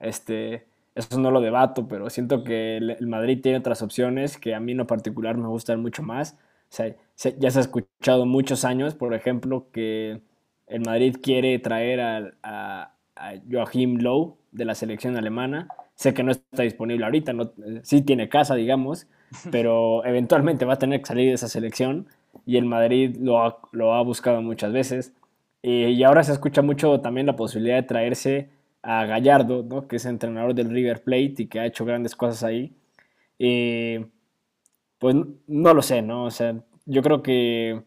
[0.00, 4.60] este, eso no lo debato, pero siento que el Madrid tiene otras opciones que a
[4.60, 6.36] mí en lo particular me gustan mucho más
[6.70, 6.94] sea,
[7.38, 10.20] ya se ha escuchado muchos años, por ejemplo, que
[10.66, 12.94] el Madrid quiere traer a, a,
[13.50, 15.68] Joachim Low de la selección alemana.
[15.94, 17.52] Sé que no está disponible ahorita, no,
[17.82, 19.06] sí tiene casa, digamos,
[19.52, 22.06] pero eventualmente va a tener que salir de esa selección
[22.46, 25.12] y el Madrid lo ha, lo ha buscado muchas veces.
[25.62, 28.50] y ahora se escucha mucho también la posibilidad de traerse
[28.82, 29.86] a Gallardo, ¿no?
[29.88, 32.72] que es entrenador del River Plate y que ha hecho grandes cosas ahí.
[33.38, 34.06] Eh,
[35.00, 35.16] pues
[35.48, 36.24] no lo sé, ¿no?
[36.24, 37.82] O sea, yo creo que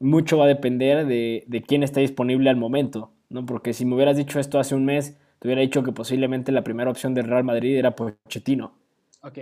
[0.00, 3.44] mucho va a depender de, de, quién está disponible al momento, ¿no?
[3.46, 6.62] Porque si me hubieras dicho esto hace un mes, te hubiera dicho que posiblemente la
[6.62, 8.74] primera opción del Real Madrid era Pochettino.
[9.22, 9.38] Ok.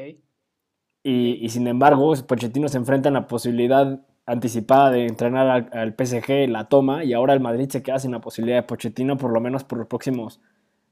[1.02, 5.94] Y, y sin embargo, Pochettino se enfrenta a la posibilidad anticipada de entrenar al, al,
[5.94, 9.32] PSG, la toma, y ahora el Madrid se queda sin la posibilidad de Pochettino por
[9.32, 10.40] lo menos por los próximos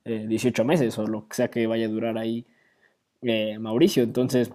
[0.04, 2.44] 18 eh, meses o lo que sea que vaya a durar ahí
[3.22, 4.02] eh, Mauricio.
[4.02, 4.50] Entonces,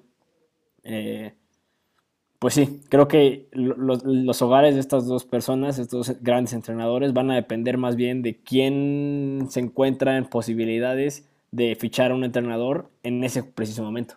[2.40, 7.36] pues sí, creo que los, hogares de estas dos personas, estos grandes entrenadores, van a
[7.36, 13.26] depender más bien de quién se encuentra en posibilidades de fichar a un entrenador en
[13.26, 14.16] ese preciso momento.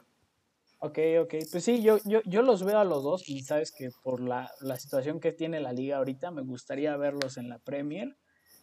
[0.78, 1.34] Ok, ok.
[1.50, 4.48] Pues sí, yo, yo, yo los veo a los dos y sabes que por la,
[4.78, 8.16] situación que tiene la liga ahorita me gustaría verlos en la Premier.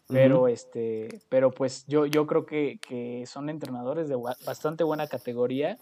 [0.08, 2.80] Pero este, pero pues yo, yo creo que,
[3.28, 5.78] son entrenadores de bastante buena categoría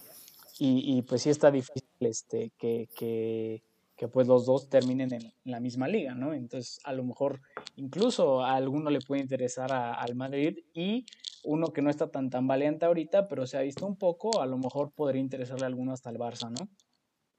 [0.60, 3.63] y, pues sí está difícil este, que, que,
[3.96, 6.34] que pues los dos terminen en la misma liga, ¿no?
[6.34, 7.41] Entonces a lo mejor
[7.76, 11.06] incluso a alguno le puede interesar al Madrid y
[11.43, 14.46] uno que no está tan tan valiente ahorita, pero se ha visto un poco, a
[14.46, 16.67] lo mejor podría interesarle a alguno hasta el Barça, ¿no?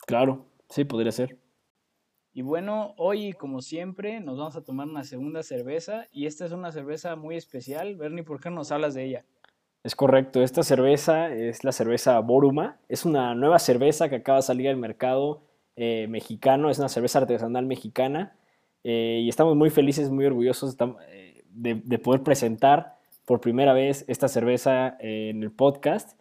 [0.06, 1.38] Claro, sí, podría ser.
[2.32, 6.52] Y bueno, hoy como siempre nos vamos a tomar una segunda cerveza y esta es
[6.52, 7.96] una cerveza muy especial.
[7.96, 9.24] Bernie, ¿por qué nos hablas de ella?
[9.88, 14.42] Es correcto, esta cerveza es la cerveza Boruma, es una nueva cerveza que acaba de
[14.42, 15.40] salir al mercado
[15.76, 18.34] eh, mexicano, es una cerveza artesanal mexicana
[18.84, 20.76] eh, y estamos muy felices, muy orgullosos
[21.08, 26.18] eh, de poder presentar por primera vez esta cerveza en el podcast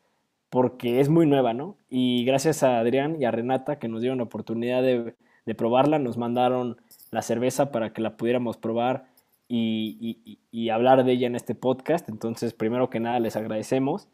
[0.50, 1.76] porque es muy nueva, ¿no?
[1.90, 5.14] Y gracias a Adrián y a Renata que nos dieron la oportunidad de,
[5.56, 6.78] probarla, nos mandaron
[7.12, 9.08] la cerveza para que la pudiéramos probar
[9.48, 12.10] y, hablar de ella en este podcast.
[12.10, 14.08] Entonces, primero que nada, les agradecemos.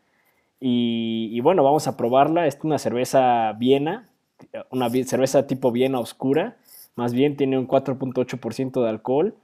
[0.59, 2.47] Y, bueno, vamos a probarla.
[2.47, 4.09] Es una cerveza Viena,
[4.69, 6.57] una cerveza tipo Viena oscura.
[6.95, 9.35] Más bien tiene un 4.8% de alcohol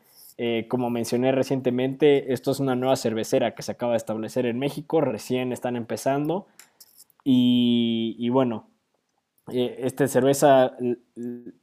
[0.42, 4.58] eh, como mencioné recientemente, esto es una nueva cervecera que se acaba de establecer en
[4.58, 6.48] México, recién están empezando.
[7.26, 8.70] Y, bueno,
[9.52, 10.78] eh, esta cerveza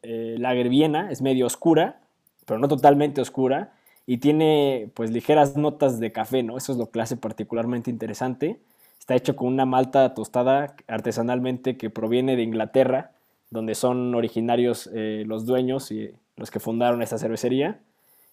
[0.02, 2.02] eh, Lager Viena es medio oscura,
[2.44, 3.72] pero no totalmente oscura,
[4.06, 6.56] y tiene pues ligeras notas de café, ¿no?
[6.56, 8.60] Eso es lo que hace particularmente interesante.
[8.98, 13.12] Está hecho con una malta tostada artesanalmente que proviene de Inglaterra,
[13.50, 17.80] donde son originarios los dueños y los que fundaron esta cervecería.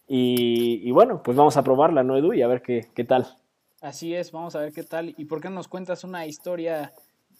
[0.07, 2.33] Y, bueno, pues vamos a probarla, ¿no, Edu?
[2.33, 3.37] Y a ver qué, qué tal.
[3.81, 5.13] Así es, vamos a ver qué tal.
[5.17, 6.93] ¿Y por qué nos cuentas una historia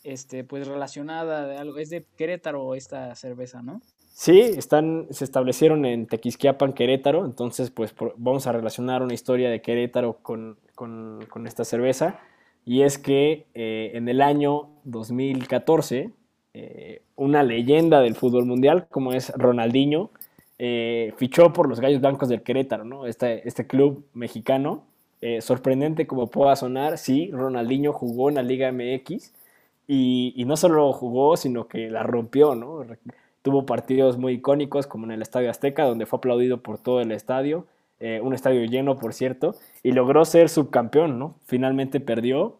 [0.03, 1.77] este, pues relacionada de algo?
[1.77, 3.81] Es de Querétaro esta cerveza, ¿no?
[4.13, 9.61] Sí, están, se establecieron en Tequisquiapan, Querétaro, entonces pues vamos a relacionar una historia de
[9.61, 10.57] Querétaro con,
[11.45, 12.19] esta cerveza.
[12.63, 16.11] Y es que eh, en el año 2014,
[16.53, 20.11] eh, una leyenda del fútbol mundial, como es Ronaldinho,
[20.59, 23.07] eh, fichó por los Gallos Blancos del Querétaro, ¿no?
[23.07, 24.85] Este, este club mexicano.
[25.21, 29.33] Eh, sorprendente como pueda sonar, sí, Ronaldinho jugó en la Liga MX
[29.87, 32.85] y, no solo jugó, sino que la rompió, ¿no?
[33.43, 37.11] Tuvo partidos muy icónicos como en el Estadio Azteca, donde fue aplaudido por todo el
[37.11, 37.67] estadio,
[37.99, 39.53] eh, un estadio lleno, por cierto,
[39.83, 41.35] y logró ser subcampeón, ¿no?
[41.45, 42.57] Finalmente perdió,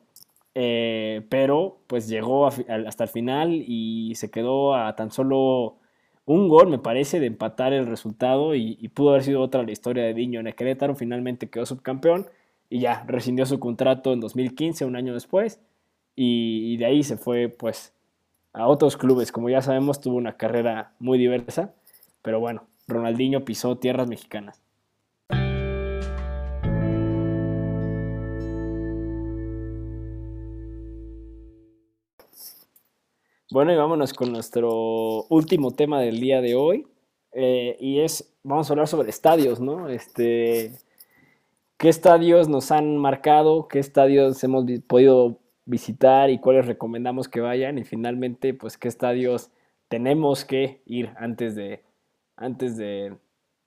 [0.54, 5.78] pero pues llegó hasta el final y se quedó a tan solo
[6.26, 10.04] un gol, me parece, de empatar el resultado y, pudo haber sido otra la historia
[10.04, 10.96] de Diño en el.
[10.96, 12.28] Finalmente quedó subcampeón
[12.70, 15.60] y ya rescindió su contrato en 2015, un año después,
[16.16, 17.94] y, de ahí se fue pues
[18.54, 19.32] a otros clubes.
[19.32, 21.74] Como ya sabemos, tuvo una carrera muy diversa,
[22.22, 24.62] pero bueno, Ronaldinho pisó tierras mexicanas.
[33.52, 36.88] Bueno, y vámonos con nuestro último tema del día de hoy.
[37.34, 39.90] Eh, y es, vamos a hablar sobre estadios, ¿no?
[39.90, 40.72] Este,
[41.78, 43.68] ¿Qué estadios nos han marcado?
[43.68, 47.78] ¿Qué estadios hemos podido visitar y cuáles recomendamos que vayan?
[47.78, 49.52] Y finalmente, pues, ¿qué estadios
[49.88, 51.84] tenemos que ir antes de,
[52.36, 53.16] antes de,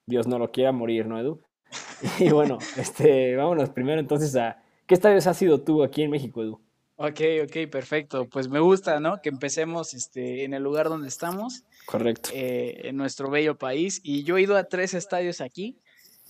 [0.06, 1.40] Dios no lo quiera, morir, ¿no, Edu?
[2.18, 6.42] Y bueno, este, vámonos primero entonces a, ¿qué estadios has sido tú aquí en México,
[6.42, 6.60] Edu?
[6.98, 8.26] Ok, ok, perfecto.
[8.26, 9.20] Pues me gusta, ¿no?
[9.20, 11.64] Que empecemos este, en el lugar donde estamos.
[11.84, 12.30] Correcto.
[12.32, 14.00] Eh, en nuestro bello país.
[14.02, 15.78] Y yo he ido a tres estadios aquí.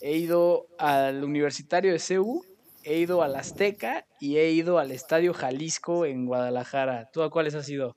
[0.01, 2.45] He ido al Universitario de CEU,
[2.87, 7.11] he ido al Azteca y he ido al Estadio Jalisco en Guadalajara.
[7.13, 7.97] ¿Tú a cuáles has ido?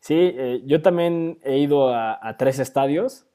[0.00, 3.26] Sí, eh, yo también he ido a, tres estadios,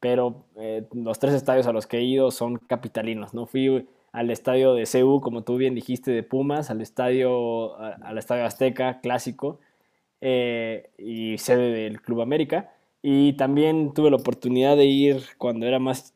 [0.00, 3.46] pero eh, los tres estadios a los que he ido son capitalinos, ¿no?
[3.46, 8.46] Fui al estadio de CU, como tú bien dijiste, de Pumas, al estadio, al estadio
[8.46, 9.60] Azteca clásico
[10.22, 12.72] eh, y sede del Club América.
[13.02, 16.14] Y también tuve la oportunidad de ir cuando era más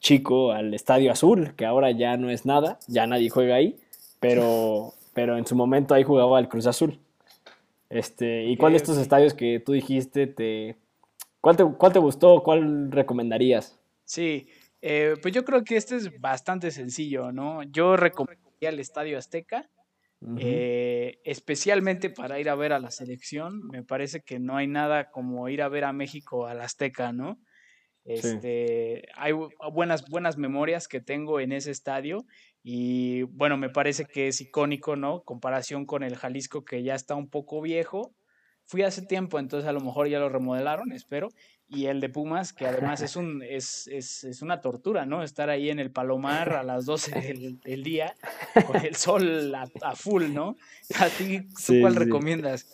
[0.00, 3.78] chico al Estadio Azul, que ahora ya no es nada, ya nadie juega ahí,
[4.18, 6.98] pero, pero en su momento ahí jugaba el Cruz Azul.
[7.88, 10.76] Este, ¿Y cuál de estos estadios que tú dijiste te,
[11.40, 13.78] cuál te, cuál te gustó, cuál recomendarías?
[14.04, 14.48] Sí,
[14.80, 17.62] eh, pues yo creo que este es bastante sencillo, ¿no?
[17.64, 19.68] Yo recomendaría el Estadio Azteca.
[20.36, 23.66] eh, especialmente para ir a ver a la selección.
[23.68, 27.38] Me parece que no hay nada como ir a ver a México al Azteca, ¿no?
[28.04, 29.32] Este, Hay
[29.72, 32.24] buenas, buenas memorias que tengo en ese estadio
[32.62, 35.22] y bueno, me parece que es icónico, ¿no?
[35.22, 38.12] Comparación con el Jalisco que ya está un poco viejo.
[38.64, 41.28] Fui hace tiempo, entonces a lo mejor ya lo remodelaron, espero.
[41.68, 45.22] Y el de Pumas, que además es, un, es, es, es una tortura, ¿no?
[45.22, 48.14] Estar ahí en el Palomar a las 12 del, día
[48.66, 50.56] con el sol a, full, ¿no?
[50.98, 51.48] ¿A ti
[51.80, 52.66] cuál recomiendas?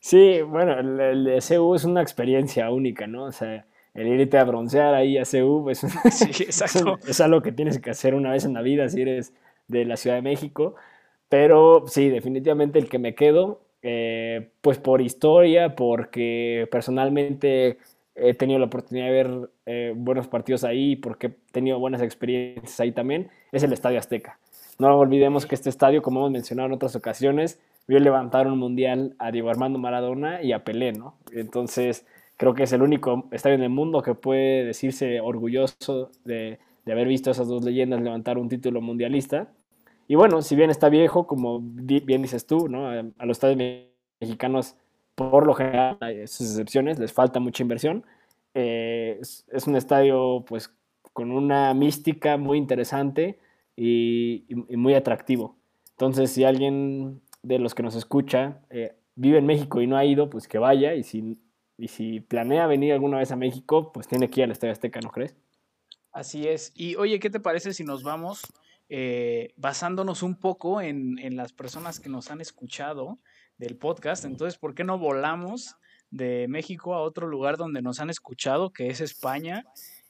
[0.00, 3.24] Sí, bueno, el, el de CU es una experiencia única, ¿no?
[3.24, 5.78] O sea, el irte a broncear ahí a CU, pues
[6.10, 6.98] sí, exacto.
[7.06, 9.34] es, algo que tienes que hacer una vez en la vida si eres
[9.68, 10.74] de la Ciudad de México.
[11.28, 17.78] Pero sí, definitivamente el que me quedo, eh, pues por historia, porque personalmente
[18.14, 22.78] he tenido la oportunidad de ver eh, buenos partidos ahí, porque he tenido buenas experiencias
[22.80, 24.38] ahí también, es el Estadio Azteca.
[24.78, 29.14] No olvidemos que este estadio, como hemos mencionado en otras ocasiones, vio levantar un mundial
[29.18, 31.14] a Diego Armando Maradona y a Pelé, ¿no?
[31.32, 36.58] Entonces, Creo que es el único estadio en el mundo que puede decirse orgulloso de,
[36.86, 39.52] haber visto esas dos leyendas levantar un título mundialista.
[40.08, 42.88] Y bueno, si bien está viejo, como bien dices tú, ¿no?
[42.88, 43.86] a, los estadios
[44.20, 44.76] mexicanos,
[45.14, 48.04] por lo general, hay sus excepciones, les falta mucha inversión.
[48.54, 50.74] Eh, es, un estadio pues
[51.12, 53.38] con una mística muy interesante
[53.76, 55.56] y, muy atractivo.
[55.92, 60.04] Entonces, si alguien de los que nos escucha eh, vive en México y no ha
[60.04, 60.94] ido, pues que vaya.
[60.94, 61.38] Y si
[61.82, 65.00] y si planea venir alguna vez a México, pues tiene que ir al Estadio Azteca,
[65.00, 65.34] ¿no crees?
[66.12, 66.70] Así es.
[66.76, 68.42] Y oye, ¿qué te parece si nos vamos
[68.88, 73.18] eh, basándonos un poco en, las personas que nos han escuchado
[73.58, 74.24] del podcast?
[74.24, 75.74] Entonces, ¿por qué no volamos
[76.12, 79.64] de México a otro lugar donde nos han escuchado, que es España?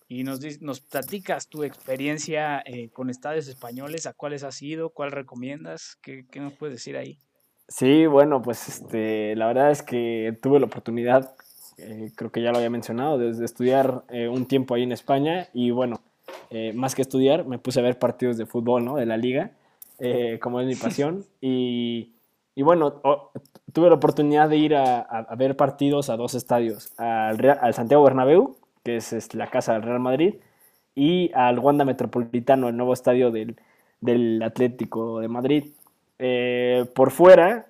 [0.09, 5.11] Y nos, nos platicas tu experiencia eh, con estadios españoles, a cuáles has ido, cuál
[5.11, 7.19] recomiendas, ¿qué, qué nos puedes decir ahí?
[7.67, 11.35] Sí, bueno, pues este, la verdad es que tuve la oportunidad
[11.79, 15.49] eh, creo que ya lo había mencionado, desde estudiar eh, un tiempo ahí en España
[15.53, 16.01] y bueno,
[16.51, 18.97] eh, más que estudiar, me puse a ver partidos de fútbol, ¿no?
[18.97, 19.53] De la liga,
[20.41, 21.25] como es mi pasión.
[21.41, 22.13] Y,
[22.55, 23.01] y bueno,
[23.73, 28.05] tuve la oportunidad de ir a, a, ver partidos a dos estadios, al, al Santiago
[28.05, 30.35] Bernabéu, que es, la casa del Real Madrid,
[30.95, 33.57] y al Wanda Metropolitano, el nuevo estadio del,
[34.01, 35.65] del Atlético de Madrid.
[36.95, 37.67] por fuera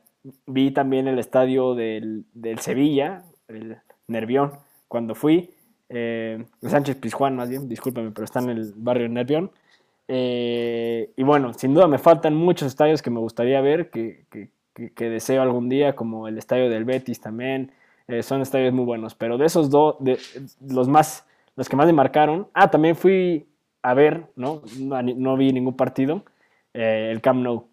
[0.47, 3.79] vi también el estadio del, del Sevilla, el,
[4.09, 4.53] Nervión.
[4.89, 5.51] Cuando fui,
[5.95, 9.51] eh, Sánchez Pizjuán más bien, discúlpame, pero está en el barrio Nervión.
[10.09, 14.25] Eh, y bueno, sin duda me faltan muchos estadios que me gustaría ver, que,
[14.97, 17.73] deseo algún día, como el estadio del Betis también.
[18.09, 20.19] Eh, son estadios muy buenos, pero de esos dos, de,
[20.67, 21.27] los más,
[21.57, 22.49] los que más me marcaron.
[22.55, 23.47] Ah, también fui
[23.83, 24.63] a ver, ¿no?
[24.79, 26.25] No, vi ningún partido,
[26.73, 27.69] el Camp Nou.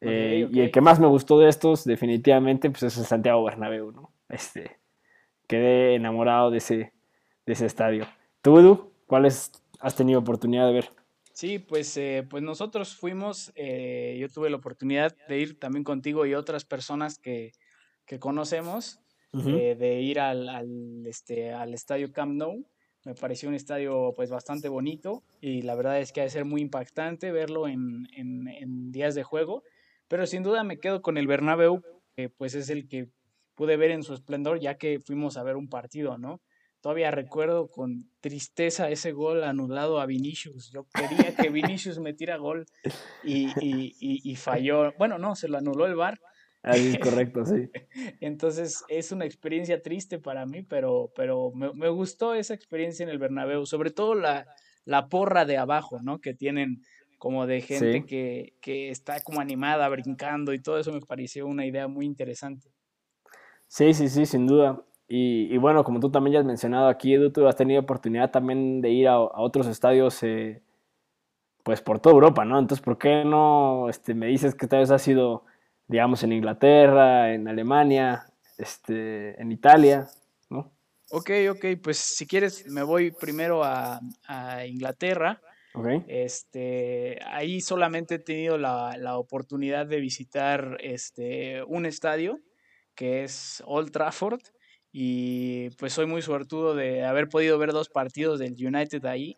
[0.00, 4.10] Y el que más me gustó de estos, definitivamente, pues es el Santiago Bernabéu, ¿no?
[4.28, 4.76] Este,
[5.46, 6.92] quedé enamorado de ese,
[7.46, 8.06] de ese estadio.
[8.42, 10.90] ¿Tú, Edu, cuáles has tenido oportunidad de ver?
[11.32, 16.26] Sí, pues, eh, pues nosotros fuimos, eh, yo tuve la oportunidad de ir también contigo
[16.26, 17.52] y otras personas que,
[18.06, 19.00] que conocemos,
[19.32, 22.64] eh, de ir al, al, este, al estadio Camp Nou.
[23.04, 26.44] Me pareció un estadio pues bastante bonito y la verdad es que ha de ser
[26.44, 29.62] muy impactante verlo en, en, en días de juego,
[30.08, 31.82] pero sin duda me quedo con el Bernabéu,
[32.16, 33.08] que pues es el que
[33.54, 36.40] pude ver en su esplendor ya que fuimos a ver un partido, ¿no?
[36.84, 40.70] Todavía recuerdo con tristeza ese gol anulado a Vinicius.
[40.70, 42.66] Yo quería que Vinicius metiera gol
[43.22, 44.92] y, y, falló.
[44.98, 46.20] Bueno, no, se lo anuló el VAR.
[46.62, 47.70] Ahí es correcto, sí.
[48.20, 53.18] Entonces es una experiencia triste para mí, pero, pero me, gustó esa experiencia en el
[53.18, 54.46] Bernabéu, sobre todo la,
[54.84, 56.20] la porra de abajo, ¿no?
[56.20, 56.82] Que tienen
[57.16, 61.64] como de gente que, que está como animada, brincando y todo eso me pareció una
[61.64, 62.68] idea muy interesante.
[63.74, 64.80] Sí, sí, sí, sin duda.
[65.08, 68.80] Y, bueno, como tú también ya has mencionado aquí, Edu, tú has tenido oportunidad también
[68.80, 70.62] de ir a, otros estadios, eh,
[71.64, 72.60] pues por toda Europa, ¿no?
[72.60, 75.44] Entonces, ¿por qué no este, me dices que tal vez has sido,
[75.88, 78.26] digamos, en Inglaterra, en Alemania,
[78.58, 80.06] este, en Italia,
[80.50, 80.70] ¿no?
[81.10, 83.98] Ok, ok, pues si quieres me voy primero a,
[84.68, 85.40] Inglaterra.
[85.74, 86.04] Okay.
[86.06, 92.38] Este, ahí solamente he tenido la, la oportunidad de visitar este, un estadio
[92.94, 94.40] que es Old Trafford.
[94.92, 99.36] Y pues soy muy suertudo de haber podido ver dos partidos del United ahí.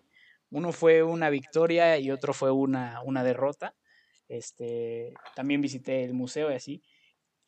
[0.51, 3.75] Uno fue una victoria y otro fue una, una derrota.
[4.29, 6.83] Este, también visité el museo y así.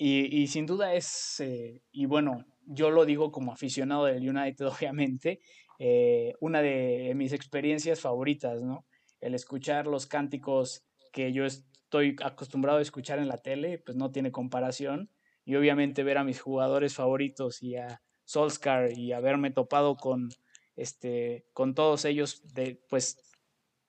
[0.00, 5.40] Y, sin duda es, eh, y bueno, yo lo digo como aficionado del United, obviamente,
[5.80, 8.86] eh, una de mis experiencias favoritas, ¿no?
[9.20, 14.12] El escuchar los cánticos que yo estoy acostumbrado a escuchar en la tele, pues no
[14.12, 15.10] tiene comparación.
[15.48, 20.28] Y obviamente ver a mis jugadores favoritos y a Solskjaer y haberme topado con,
[20.76, 23.16] este, con todos ellos de, pues,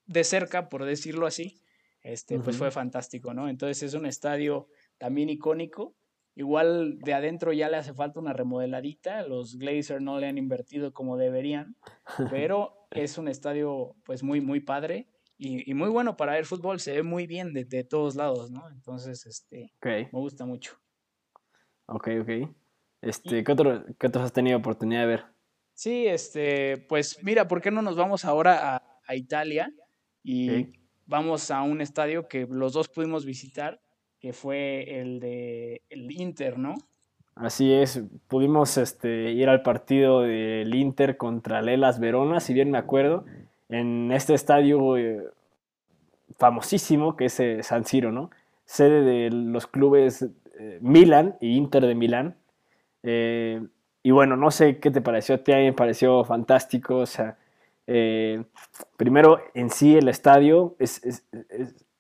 [0.06, 1.62] de cerca, por decirlo así,
[2.02, 3.50] este, pues fue fantástico, ¿no?
[3.50, 5.98] Entonces es un estadio también icónico.
[6.34, 10.94] Igual de adentro ya le hace falta una remodeladita, los Glazer no le han invertido
[10.94, 11.76] como deberían,
[12.32, 16.94] pero es un estadio pues muy, muy padre y, muy bueno para ver fútbol, se
[16.94, 18.70] ve muy bien de, de todos lados, ¿no?
[18.70, 20.80] Entonces, este, me gusta mucho.
[21.92, 22.50] Ok, ok.
[23.02, 25.24] Este, ¿qué, otro, ¿Qué otros has tenido oportunidad de ver?
[25.74, 29.72] Sí, este, pues mira, ¿por qué no nos vamos ahora a, a Italia?
[30.24, 30.74] Y
[31.06, 33.82] vamos a un estadio que los dos pudimos visitar,
[34.20, 36.76] que fue el de el Inter, ¿no?
[37.36, 42.78] Así es, pudimos este, ir al partido del Inter contra Lelas Verona, si bien me
[42.78, 43.26] acuerdo,
[43.70, 45.24] en este estadio eh,
[46.38, 48.30] famosísimo que es eh, San Siro, ¿no?
[48.66, 50.28] Sede de los clubes
[50.60, 52.36] eh, Milan y Inter de Milán.
[53.02, 57.38] y bueno, no sé qué te pareció, a ti me pareció fantástico, o sea,
[58.98, 61.26] primero en sí el estadio es, es,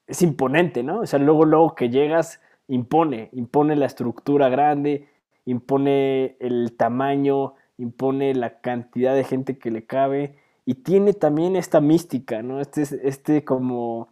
[0.07, 0.99] es, imponente, ¿no?
[1.01, 5.07] O sea, luego, luego que llegas, impone, impone la estructura grande,
[5.45, 10.36] impone el tamaño, impone la cantidad de gente que le cabe
[10.66, 12.62] y tiene también esta mística, ¿no?
[12.62, 14.10] Este, este como...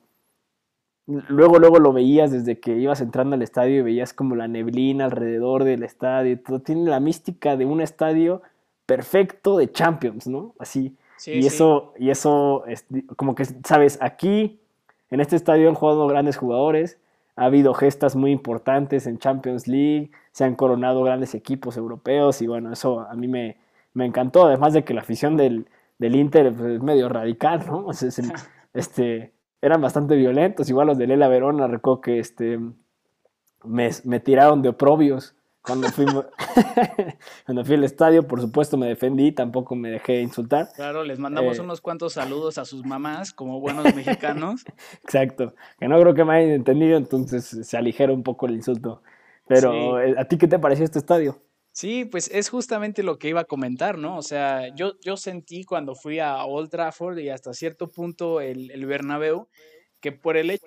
[1.08, 5.06] Luego, luego lo veías desde que ibas entrando al estadio y veías como la neblina
[5.06, 6.60] alrededor del estadio todo.
[6.60, 8.42] Tiene la mística de un estadio
[8.86, 10.54] perfecto de Champions, ¿no?
[10.60, 10.96] Así.
[11.26, 12.64] y eso, y eso,
[13.16, 14.60] como que, sabes, aquí,
[15.10, 16.98] en este estadio han jugado grandes jugadores,
[17.38, 22.48] ha habido gestas muy importantes en Champions League, se han coronado grandes equipos europeos y
[22.48, 23.58] bueno, eso a mí me,
[23.96, 25.68] encantó, además de que la afición del,
[26.00, 27.88] Inter pues, es medio radical, ¿no?
[28.74, 29.32] este,
[29.62, 32.60] eran bastante violentos, igual los de Lela Verona, recuerdo que este,
[33.64, 35.36] me, me tiraron de oprobios
[35.68, 36.06] cuando fui,
[37.46, 40.70] cuando fui al estadio, por supuesto me defendí, tampoco me dejé insultar.
[40.74, 44.64] Claro, les mandamos eh, unos cuantos saludos a sus mamás, como buenos mexicanos.
[45.04, 49.02] Exacto, que no creo que me hayan entendido, entonces se aligera un poco el insulto.
[49.46, 51.38] Pero, eh, ¿a ti qué te pareció este estadio?
[51.78, 54.18] Sí, pues es justamente lo que iba a comentar, ¿no?
[54.18, 58.72] O sea, yo, yo sentí cuando fui a Old Trafford y hasta cierto punto el,
[58.72, 59.48] el Bernabéu,
[60.00, 60.66] que por el hecho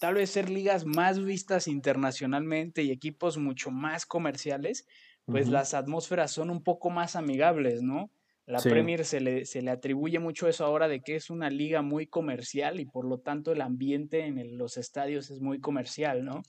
[0.00, 4.84] tal vez ser ligas más vistas internacionalmente y equipos mucho más comerciales,
[5.26, 8.10] pues las atmósferas son un poco más amigables, ¿no?
[8.46, 11.82] La Premier se le, se le, atribuye mucho eso ahora de que es una liga
[11.82, 16.42] muy comercial y por lo tanto el ambiente en los estadios es muy comercial, ¿no?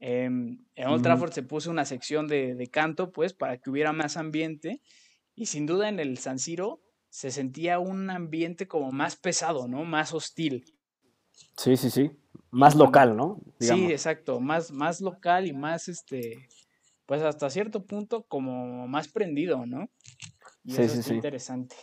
[0.00, 3.92] Em, en Old Trafford se puso una sección de, de, canto, pues, para que hubiera
[3.92, 4.80] más ambiente
[5.34, 9.84] y sin duda en el San Siro se sentía un ambiente como más pesado, ¿no?
[9.84, 10.64] Más hostil.
[11.56, 12.10] Sí, sí, sí
[12.50, 13.40] más local, ¿no?
[13.60, 16.48] Sí, exacto, más, más local y más, este,
[17.06, 19.88] pues hasta cierto punto como más prendido, ¿no?
[20.64, 21.76] Y sí, eso sí, es interesante.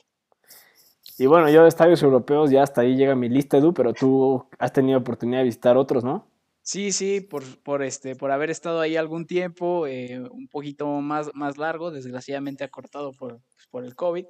[1.18, 4.47] Y bueno, yo de estadios europeos ya hasta ahí llega mi lista, Edu, pero tú
[4.59, 6.28] has tenido oportunidad de visitar otros, ¿no?
[6.66, 11.30] Sí, sí, por, por, este, por haber estado ahí algún tiempo, eh, un poquito más,
[11.36, 14.26] más largo, desgraciadamente acortado por, pues, por el COVID.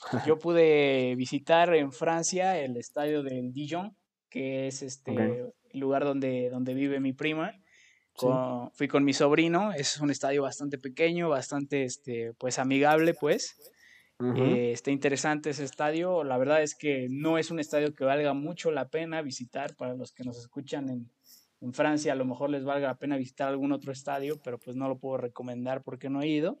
[0.26, 3.96] Yo pude visitar en Francia el estadio del Dijon,
[4.28, 7.52] que es este lugar donde, donde vive mi prima.
[8.74, 13.54] Fui con mi sobrino, es un estadio bastante pequeño, bastante este, pues amigable, pues.
[14.18, 16.24] Eh, está interesante ese estadio.
[16.24, 19.94] La verdad es que no es un estadio que valga mucho la pena visitar para
[19.94, 21.10] los que nos escuchan en,
[21.60, 22.12] en Francia.
[22.12, 24.98] A lo mejor les valga la pena visitar algún otro estadio, pero pues no lo
[24.98, 26.60] puedo recomendar porque no he ido.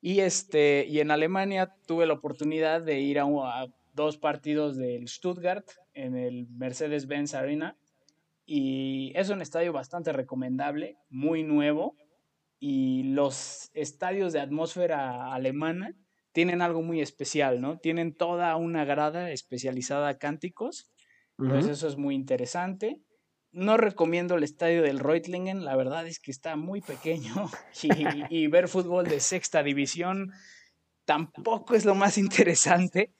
[0.00, 5.06] Y, este, y en Alemania tuve la oportunidad de ir a, a dos partidos del
[5.08, 7.76] Stuttgart en el Mercedes-Benz Arena
[8.44, 11.96] y es un estadio bastante recomendable, muy nuevo
[12.58, 15.96] y los estadios de atmósfera alemana
[16.32, 17.78] tienen algo muy especial, ¿no?
[17.78, 20.90] Tienen toda una grada especializada a cánticos,
[21.38, 23.00] entonces eso es muy interesante.
[23.52, 27.50] No recomiendo el estadio del Reutlingen, la verdad es que está muy pequeño
[28.30, 30.32] y, ver fútbol de sexta división
[31.04, 33.12] tampoco es lo más interesante,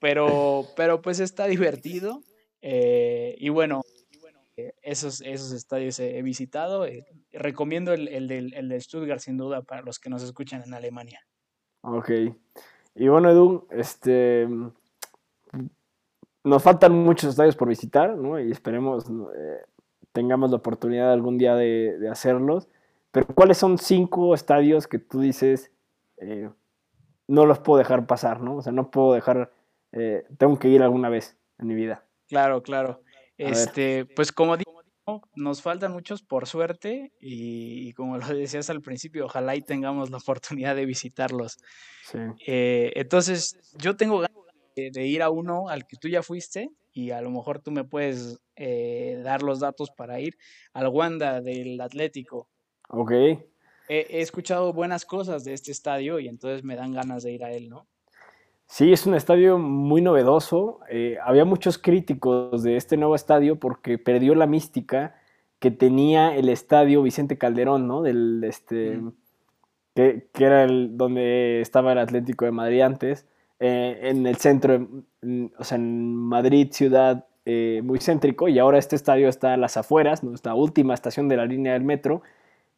[0.00, 2.22] pero, pero pues está divertido.
[2.60, 3.82] Eh, y bueno,
[4.82, 6.86] esos, esos estadios he, visitado.
[6.86, 10.62] Eh, recomiendo el, el, del, el de Stuttgart sin duda para los que nos escuchan
[10.62, 11.20] en Alemania.
[11.82, 12.10] Ok.
[12.94, 14.46] Y bueno, Edu, este,
[16.44, 18.38] nos faltan muchos estadios por visitar, ¿no?
[18.40, 19.06] Y esperemos
[20.12, 22.68] tengamos la oportunidad algún día de, de, hacerlos.
[23.10, 25.70] Pero ¿cuáles son cinco estadios que tú dices
[27.26, 28.56] no los puedo dejar pasar, ¿no?
[28.56, 29.52] O sea, no puedo dejar,
[30.38, 32.04] tengo que ir alguna vez en mi vida.
[32.28, 33.02] Claro, claro.
[33.36, 34.82] Este, pues como digo,
[35.34, 40.18] nos faltan muchos por suerte y, como lo decías al principio, ojalá y tengamos la
[40.18, 41.58] oportunidad de visitarlos.
[42.46, 44.36] Eh, entonces, yo tengo ganas
[44.74, 47.84] de, ir a uno al que tú ya fuiste y a lo mejor tú me
[47.84, 50.36] puedes eh, dar los datos para ir
[50.72, 52.48] al Wanda del Atlético.
[52.88, 53.12] Ok.
[53.88, 57.52] He, escuchado buenas cosas de este estadio y entonces me dan ganas de ir a
[57.52, 57.86] él, ¿no?
[58.66, 60.80] Sí, es un estadio muy novedoso.
[60.88, 65.14] Eh, había muchos críticos de este nuevo estadio porque perdió la mística
[65.58, 68.02] que tenía el estadio Vicente Calderón, ¿no?
[68.02, 69.00] Del, este,
[69.94, 73.26] que, era el, donde estaba el Atlético de Madrid antes,
[73.62, 74.88] eh, en el centro,
[75.58, 79.76] o sea, en Madrid, ciudad eh, muy céntrico, y ahora este estadio está a las
[79.76, 82.22] afueras, nuestra última estación de la línea del metro,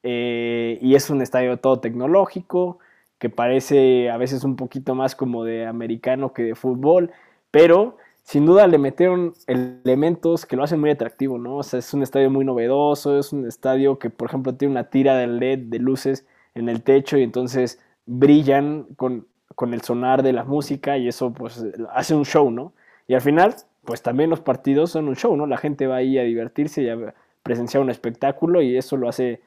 [0.03, 2.79] y es un estadio todo tecnológico,
[3.19, 7.11] que parece a veces un poquito más como de americano que de fútbol,
[7.51, 11.59] pero sin duda le metieron elementos que lo hacen muy atractivo, ¿no?
[11.59, 14.91] O sea, es un estadio muy novedoso, es un estadio que, por ejemplo, tiene una
[14.91, 20.23] tira de LED de luces en el techo y entonces brillan con, con el sonar
[20.23, 22.73] de la música y eso pues hace un show, ¿no?
[23.07, 25.47] Y al final, pues también los partidos son un show, ¿no?
[25.47, 29.41] La gente va ahí a divertirse y a presenciar un espectáculo y eso lo hace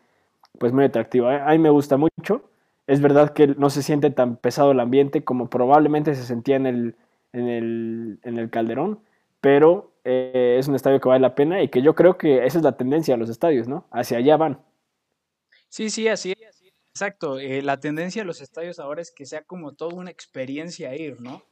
[0.60, 1.28] pues muy atractivo.
[1.28, 2.50] A mí me gusta mucho.
[2.86, 6.66] Es verdad que no se siente tan pesado el ambiente como probablemente se sentía en
[6.68, 6.96] el,
[7.34, 9.00] en el, en el Calderón,
[9.42, 12.60] pero eh, es un estadio que vale la pena y que yo creo que esa
[12.60, 13.86] es la tendencia de los estadios, ¿no?
[13.92, 14.60] Hacia allá van.
[15.68, 16.57] Sí, sí, así es.
[16.98, 17.38] Exacto.
[17.38, 21.22] Eh, la tendencia de los estadios ahora es que sea como toda una experiencia ir,
[21.22, 21.44] ¿no?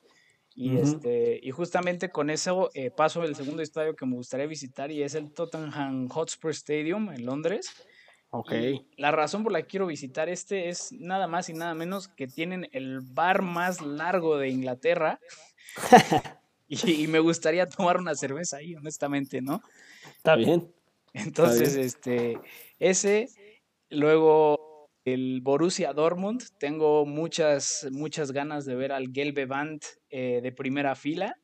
[0.55, 4.89] Y, este, y justamente con eso eh, paso el segundo estadio que me gustaría visitar
[4.89, 7.69] y es el Tottenham Hotspur Stadium en Londres.
[8.31, 8.51] Ok.
[8.97, 12.27] la razón por la que quiero visitar este es nada más y nada menos que
[12.27, 15.19] tienen el bar más largo de Inglaterra.
[16.67, 19.61] y, me gustaría tomar una cerveza ahí, honestamente, ¿no?
[20.17, 20.73] Está bien.
[21.13, 22.39] Entonces, este,
[22.79, 23.29] ese,
[23.89, 24.74] luego
[25.05, 30.95] el Borussia Dortmund, tengo muchas, muchas ganas de ver al Gelbe Band eh, de primera
[30.95, 31.37] fila.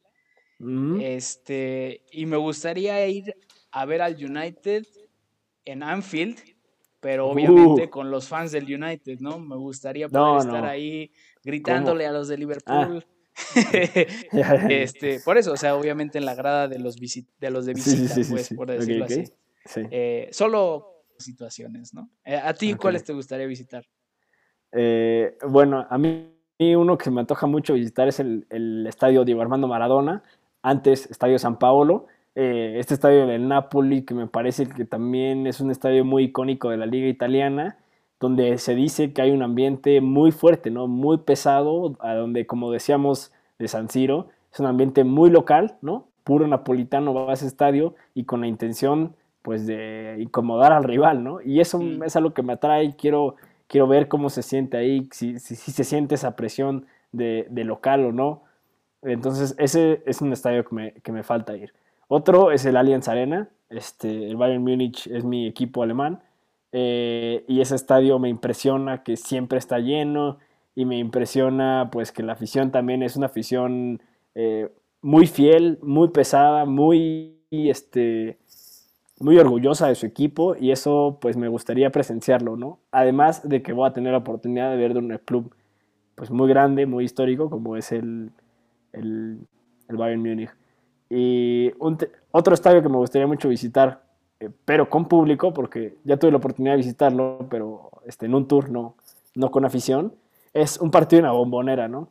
[0.60, 1.00] Mm.
[1.00, 3.36] Este, y me gustaría ir
[3.72, 4.86] a ver al United
[5.66, 6.40] en Anfield
[7.02, 7.90] pero obviamente uh.
[7.90, 9.40] con los fans del United, ¿no?
[9.40, 11.12] Me gustaría poder estar ahí
[11.44, 13.06] gritándole a los de Liverpool.
[14.34, 14.68] Ah.
[14.70, 18.14] este, por eso, o sea, obviamente en la grada de los, de, los de visita,
[18.30, 19.24] pues, por decirlo así.
[19.90, 20.91] Eh, solo
[21.24, 22.10] situaciones, ¿no?
[22.24, 23.86] Eh, ¿A ti cuáles te gustaría visitar?
[24.72, 26.28] Eh, bueno, a mí
[26.60, 30.24] uno que me antoja mucho visitar es el, el estadio Diego Armando Maradona,
[30.62, 35.60] antes Estadio San Paolo, eh, este estadio del Napoli, que me parece que también es
[35.60, 37.78] un estadio muy icónico de la liga italiana,
[38.20, 40.88] donde se dice que hay un ambiente muy fuerte, ¿no?
[40.88, 46.08] Muy pesado, a donde, como decíamos, de San Siro, es un ambiente muy local, ¿no?
[46.24, 51.24] Puro napolitano va a ese estadio y con la intención, pues, de incomodar al rival,
[51.24, 51.42] ¿no?
[51.42, 52.04] Y eso mm.
[52.04, 53.36] es algo que me atrae, quiero,
[53.68, 58.12] quiero ver cómo se siente ahí, si, si, se siente esa presión de, local o
[58.12, 58.44] no.
[59.02, 61.74] Entonces, ese es un estadio que me, que me falta ir.
[62.08, 63.50] Otro es el Allianz Arena.
[63.70, 66.22] Este, el Bayern Múnich es mi equipo alemán.
[66.74, 70.38] Eh, y ese estadio me impresiona que siempre está lleno
[70.76, 74.02] y me impresiona pues que la afición también es una afición
[74.36, 74.70] eh,
[75.02, 78.38] muy fiel, muy pesada, muy, este,
[79.22, 82.80] muy orgullosa de su equipo y eso pues me gustaría presenciarlo, ¿no?
[82.92, 85.54] Además de que voy a tener la oportunidad de ver de un club
[86.16, 88.32] pues muy grande, muy histórico como es el,
[88.94, 89.40] el,
[89.88, 90.52] el Bayern Múnich.
[91.10, 91.72] Y
[92.32, 94.04] otro estadio que me gustaría mucho visitar,
[94.40, 98.48] eh, pero con público, porque ya tuve la oportunidad de visitarlo, pero este, en un
[98.48, 98.96] tour, no,
[99.36, 100.14] no con afición,
[100.54, 102.10] es un partido en la bombonera, ¿no?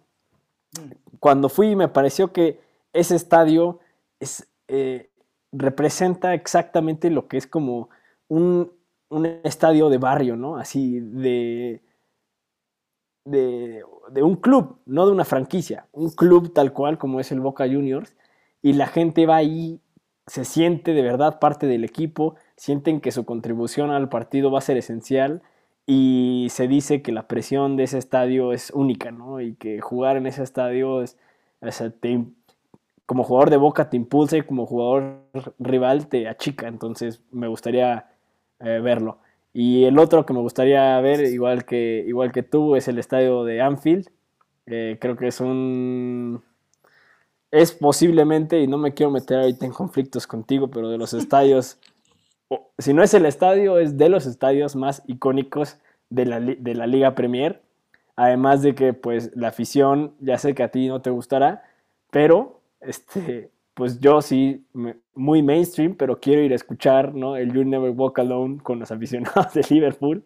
[1.18, 2.60] Cuando fui me pareció que
[2.92, 3.78] ese estadio
[4.20, 5.09] es, eh,
[5.52, 7.90] representa exactamente lo que es como
[8.28, 8.72] un,
[9.08, 10.56] un, estadio de barrio, ¿no?
[10.56, 11.82] Así de,
[13.24, 13.84] de,
[14.22, 18.16] un club, no de una franquicia, un club tal cual como es el Boca Juniors,
[18.62, 19.80] y la gente va ahí,
[20.26, 24.62] se siente de verdad parte del equipo, sienten que su contribución al partido va a
[24.62, 25.42] ser esencial
[25.86, 29.40] y se dice que la presión de ese estadio es única, ¿no?
[29.40, 31.18] Y que jugar en ese estadio es,
[33.10, 35.24] como jugador de Boca te impulsa y como jugador
[35.58, 38.08] rival te achica, entonces me gustaría
[38.60, 39.18] eh, verlo.
[39.52, 43.42] Y el otro que me gustaría ver, igual que, igual que tú, es el estadio
[43.42, 44.08] de Anfield.
[44.66, 46.44] Eh, creo que es un,
[47.50, 51.80] es posiblemente, y no me quiero meter ahorita en conflictos contigo, pero de los estadios,
[52.78, 55.78] si no es el estadio, es de los estadios más icónicos
[56.10, 57.60] de la, de la Liga Premier.
[58.14, 61.64] Además de que, pues, la afición, ya sé que a ti no te gustará,
[62.12, 64.64] pero este, pues yo sí,
[65.14, 67.36] muy mainstream, pero quiero ir a escuchar ¿no?
[67.36, 70.24] el You Never Walk Alone con los aficionados de Liverpool.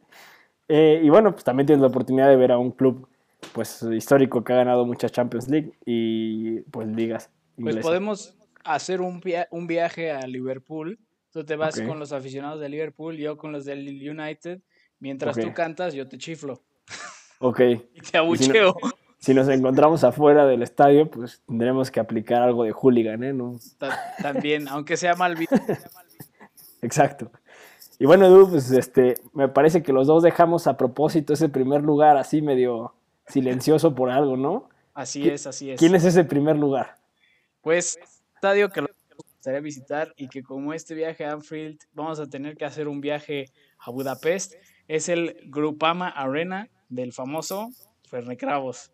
[0.69, 3.07] Eh, y bueno, pues también tienes la oportunidad de ver a un club
[3.53, 7.31] pues histórico que ha ganado muchas Champions League y pues ligas.
[7.57, 10.99] Pues podemos hacer un, un viaje a Liverpool.
[11.31, 14.63] Tú te vas con los aficionados de Liverpool, yo con los del United.
[14.99, 16.63] Mientras tú cantas, yo te chiflo.
[17.41, 17.61] Ok.
[17.95, 22.73] y te abucheo si nos encontramos afuera del estadio, pues tendremos que aplicar algo de
[22.73, 23.35] hooligan, ¿eh?
[24.21, 25.57] También, aunque sea mal visto.
[26.83, 27.31] Exacto.
[27.99, 31.83] Y bueno, Edu, pues este, me parece que los dos dejamos a propósito ese primer
[31.83, 32.95] lugar así medio
[33.29, 34.69] silencioso por algo, ¿no?
[34.93, 35.79] Así es, así es.
[35.79, 36.97] ¿Quién es ese primer lugar?
[37.63, 37.99] Pues
[38.35, 42.57] estadio que nos gustaría visitar y que como este viaje a Anfield vamos a tener
[42.57, 43.47] que hacer un viaje
[43.79, 44.55] a Budapest,
[44.89, 47.71] es el Grupama Arena del famoso
[48.09, 48.94] Fernecravos.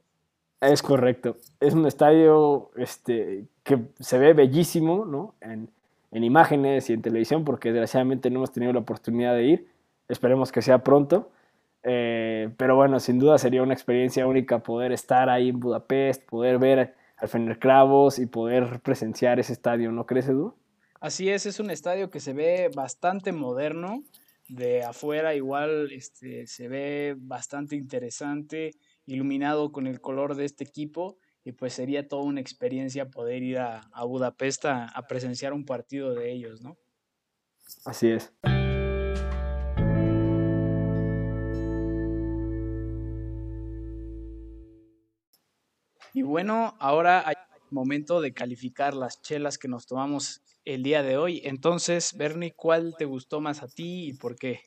[0.60, 1.36] Es correcto.
[1.58, 5.34] Es un estadio este, que se ve bellísimo, ¿no?
[5.40, 5.70] En,
[6.12, 9.68] imágenes y en televisión, porque desgraciadamente no hemos tenido la oportunidad de ir.
[10.08, 11.30] Esperemos que sea pronto.
[11.82, 16.58] Eh, pero bueno, sin duda sería una experiencia única poder estar ahí en Budapest, poder
[16.58, 17.58] ver al Fener
[18.18, 20.54] y poder presenciar ese estadio, ¿no crees, Edu?
[21.00, 24.02] Así es, es un estadio que se ve bastante moderno.
[24.48, 28.72] De afuera igual este, se ve bastante interesante
[29.10, 33.58] iluminado con el color de este equipo y pues sería toda una experiencia poder ir
[33.58, 36.76] a, Budapest a, presenciar un partido de ellos, ¿no?
[37.84, 38.32] Así es.
[46.12, 47.36] Y bueno, ahora hay
[47.70, 51.40] momento de calificar las chelas que nos tomamos el día de hoy.
[51.44, 54.60] Entonces, Bernie, ¿cuál te gustó más a ti y por qué?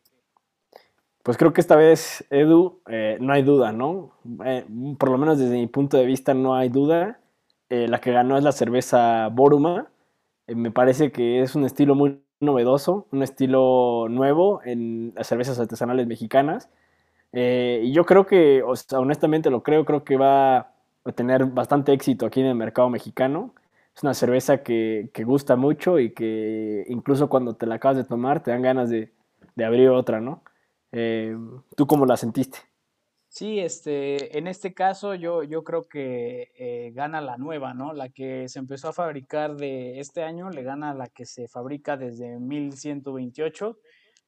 [1.24, 4.12] Pues creo que esta vez, Edu, eh, no hay duda, ¿no?
[4.46, 4.66] Eh,
[5.00, 7.20] por lo menos desde mi punto de vista no hay duda.
[7.70, 9.88] Eh, la que ganó es la cerveza Boruma.
[10.48, 16.08] me parece que es un estilo muy novedoso, un estilo nuevo en las cervezas artesanales
[16.08, 16.70] mexicanas.
[17.34, 20.58] y yo creo que, o sea, honestamente lo creo, creo que va
[21.06, 23.54] a tener bastante éxito aquí en el mercado mexicano.
[23.96, 28.04] Es una cerveza que, que gusta mucho y que incluso cuando te la acabas de
[28.06, 29.12] tomar te dan ganas de,
[29.56, 30.44] de abrir otra, ¿no?
[30.94, 31.36] Eh,
[31.76, 32.60] ¿Tú cómo la sentiste?
[33.28, 37.92] Sí, este, en este caso yo, yo creo que eh, gana la nueva, ¿no?
[37.92, 41.98] La que se empezó a fabricar de este año le gana la que se fabrica
[41.98, 43.80] desde 1128.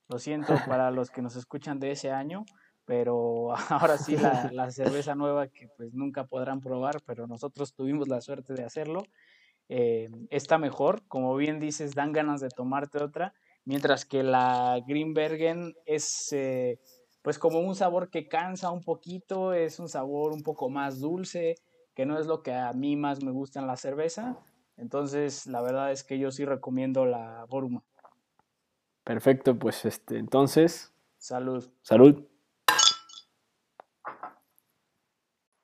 [0.09, 2.45] Lo siento para los que nos escuchan de ese año,
[2.83, 8.07] pero ahora sí la, la, cerveza nueva que pues nunca podrán probar, pero nosotros tuvimos
[8.07, 9.03] la suerte de hacerlo.
[9.69, 13.35] Eh, está mejor, como bien dices, dan ganas de tomarte otra
[13.65, 16.79] mientras que la Greenbergen es eh,
[17.21, 21.55] pues como un sabor que cansa un poquito, es un sabor un poco más dulce,
[21.95, 24.37] que no es lo que a mí más me gusta en la cerveza.
[24.77, 27.83] Entonces, la verdad es que yo sí recomiendo la Boruma.
[29.03, 30.93] Perfecto, pues este, entonces.
[31.17, 31.67] Salud.
[31.81, 32.23] Salud.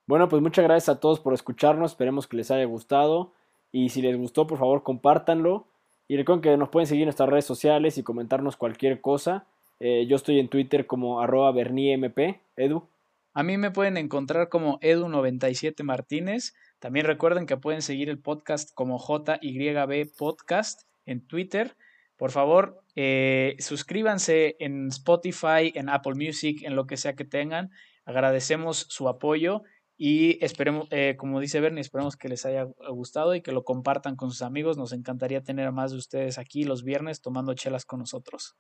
[0.08, 1.92] Bueno, pues muchas gracias a todos por escucharnos.
[1.92, 3.34] Esperemos que les haya gustado.
[3.72, 5.68] Y si les gustó, por favor, compártanlo.
[6.12, 9.46] Y recuerden que nos pueden seguir en nuestras redes sociales y comentarnos cualquier cosa.
[9.80, 12.20] Eh, yo estoy en Twitter como arroba berniemp.
[12.58, 12.90] Edu.
[13.34, 16.54] A mí me pueden encontrar como Edu97 Martínez.
[16.80, 21.78] También recuerden que pueden seguir el podcast como JYB Podcast en Twitter.
[22.18, 27.72] Por favor, eh, suscríbanse en Spotify, en Apple Music, en lo que sea que tengan.
[28.04, 29.64] Agradecemos su apoyo
[30.04, 34.16] y esperemos, eh, como dice Bernie, esperemos que les haya gustado y que lo compartan
[34.16, 34.76] con sus amigos.
[34.76, 38.56] Nos encantaría tener a más de ustedes aquí los viernes tomando chelas con nosotros.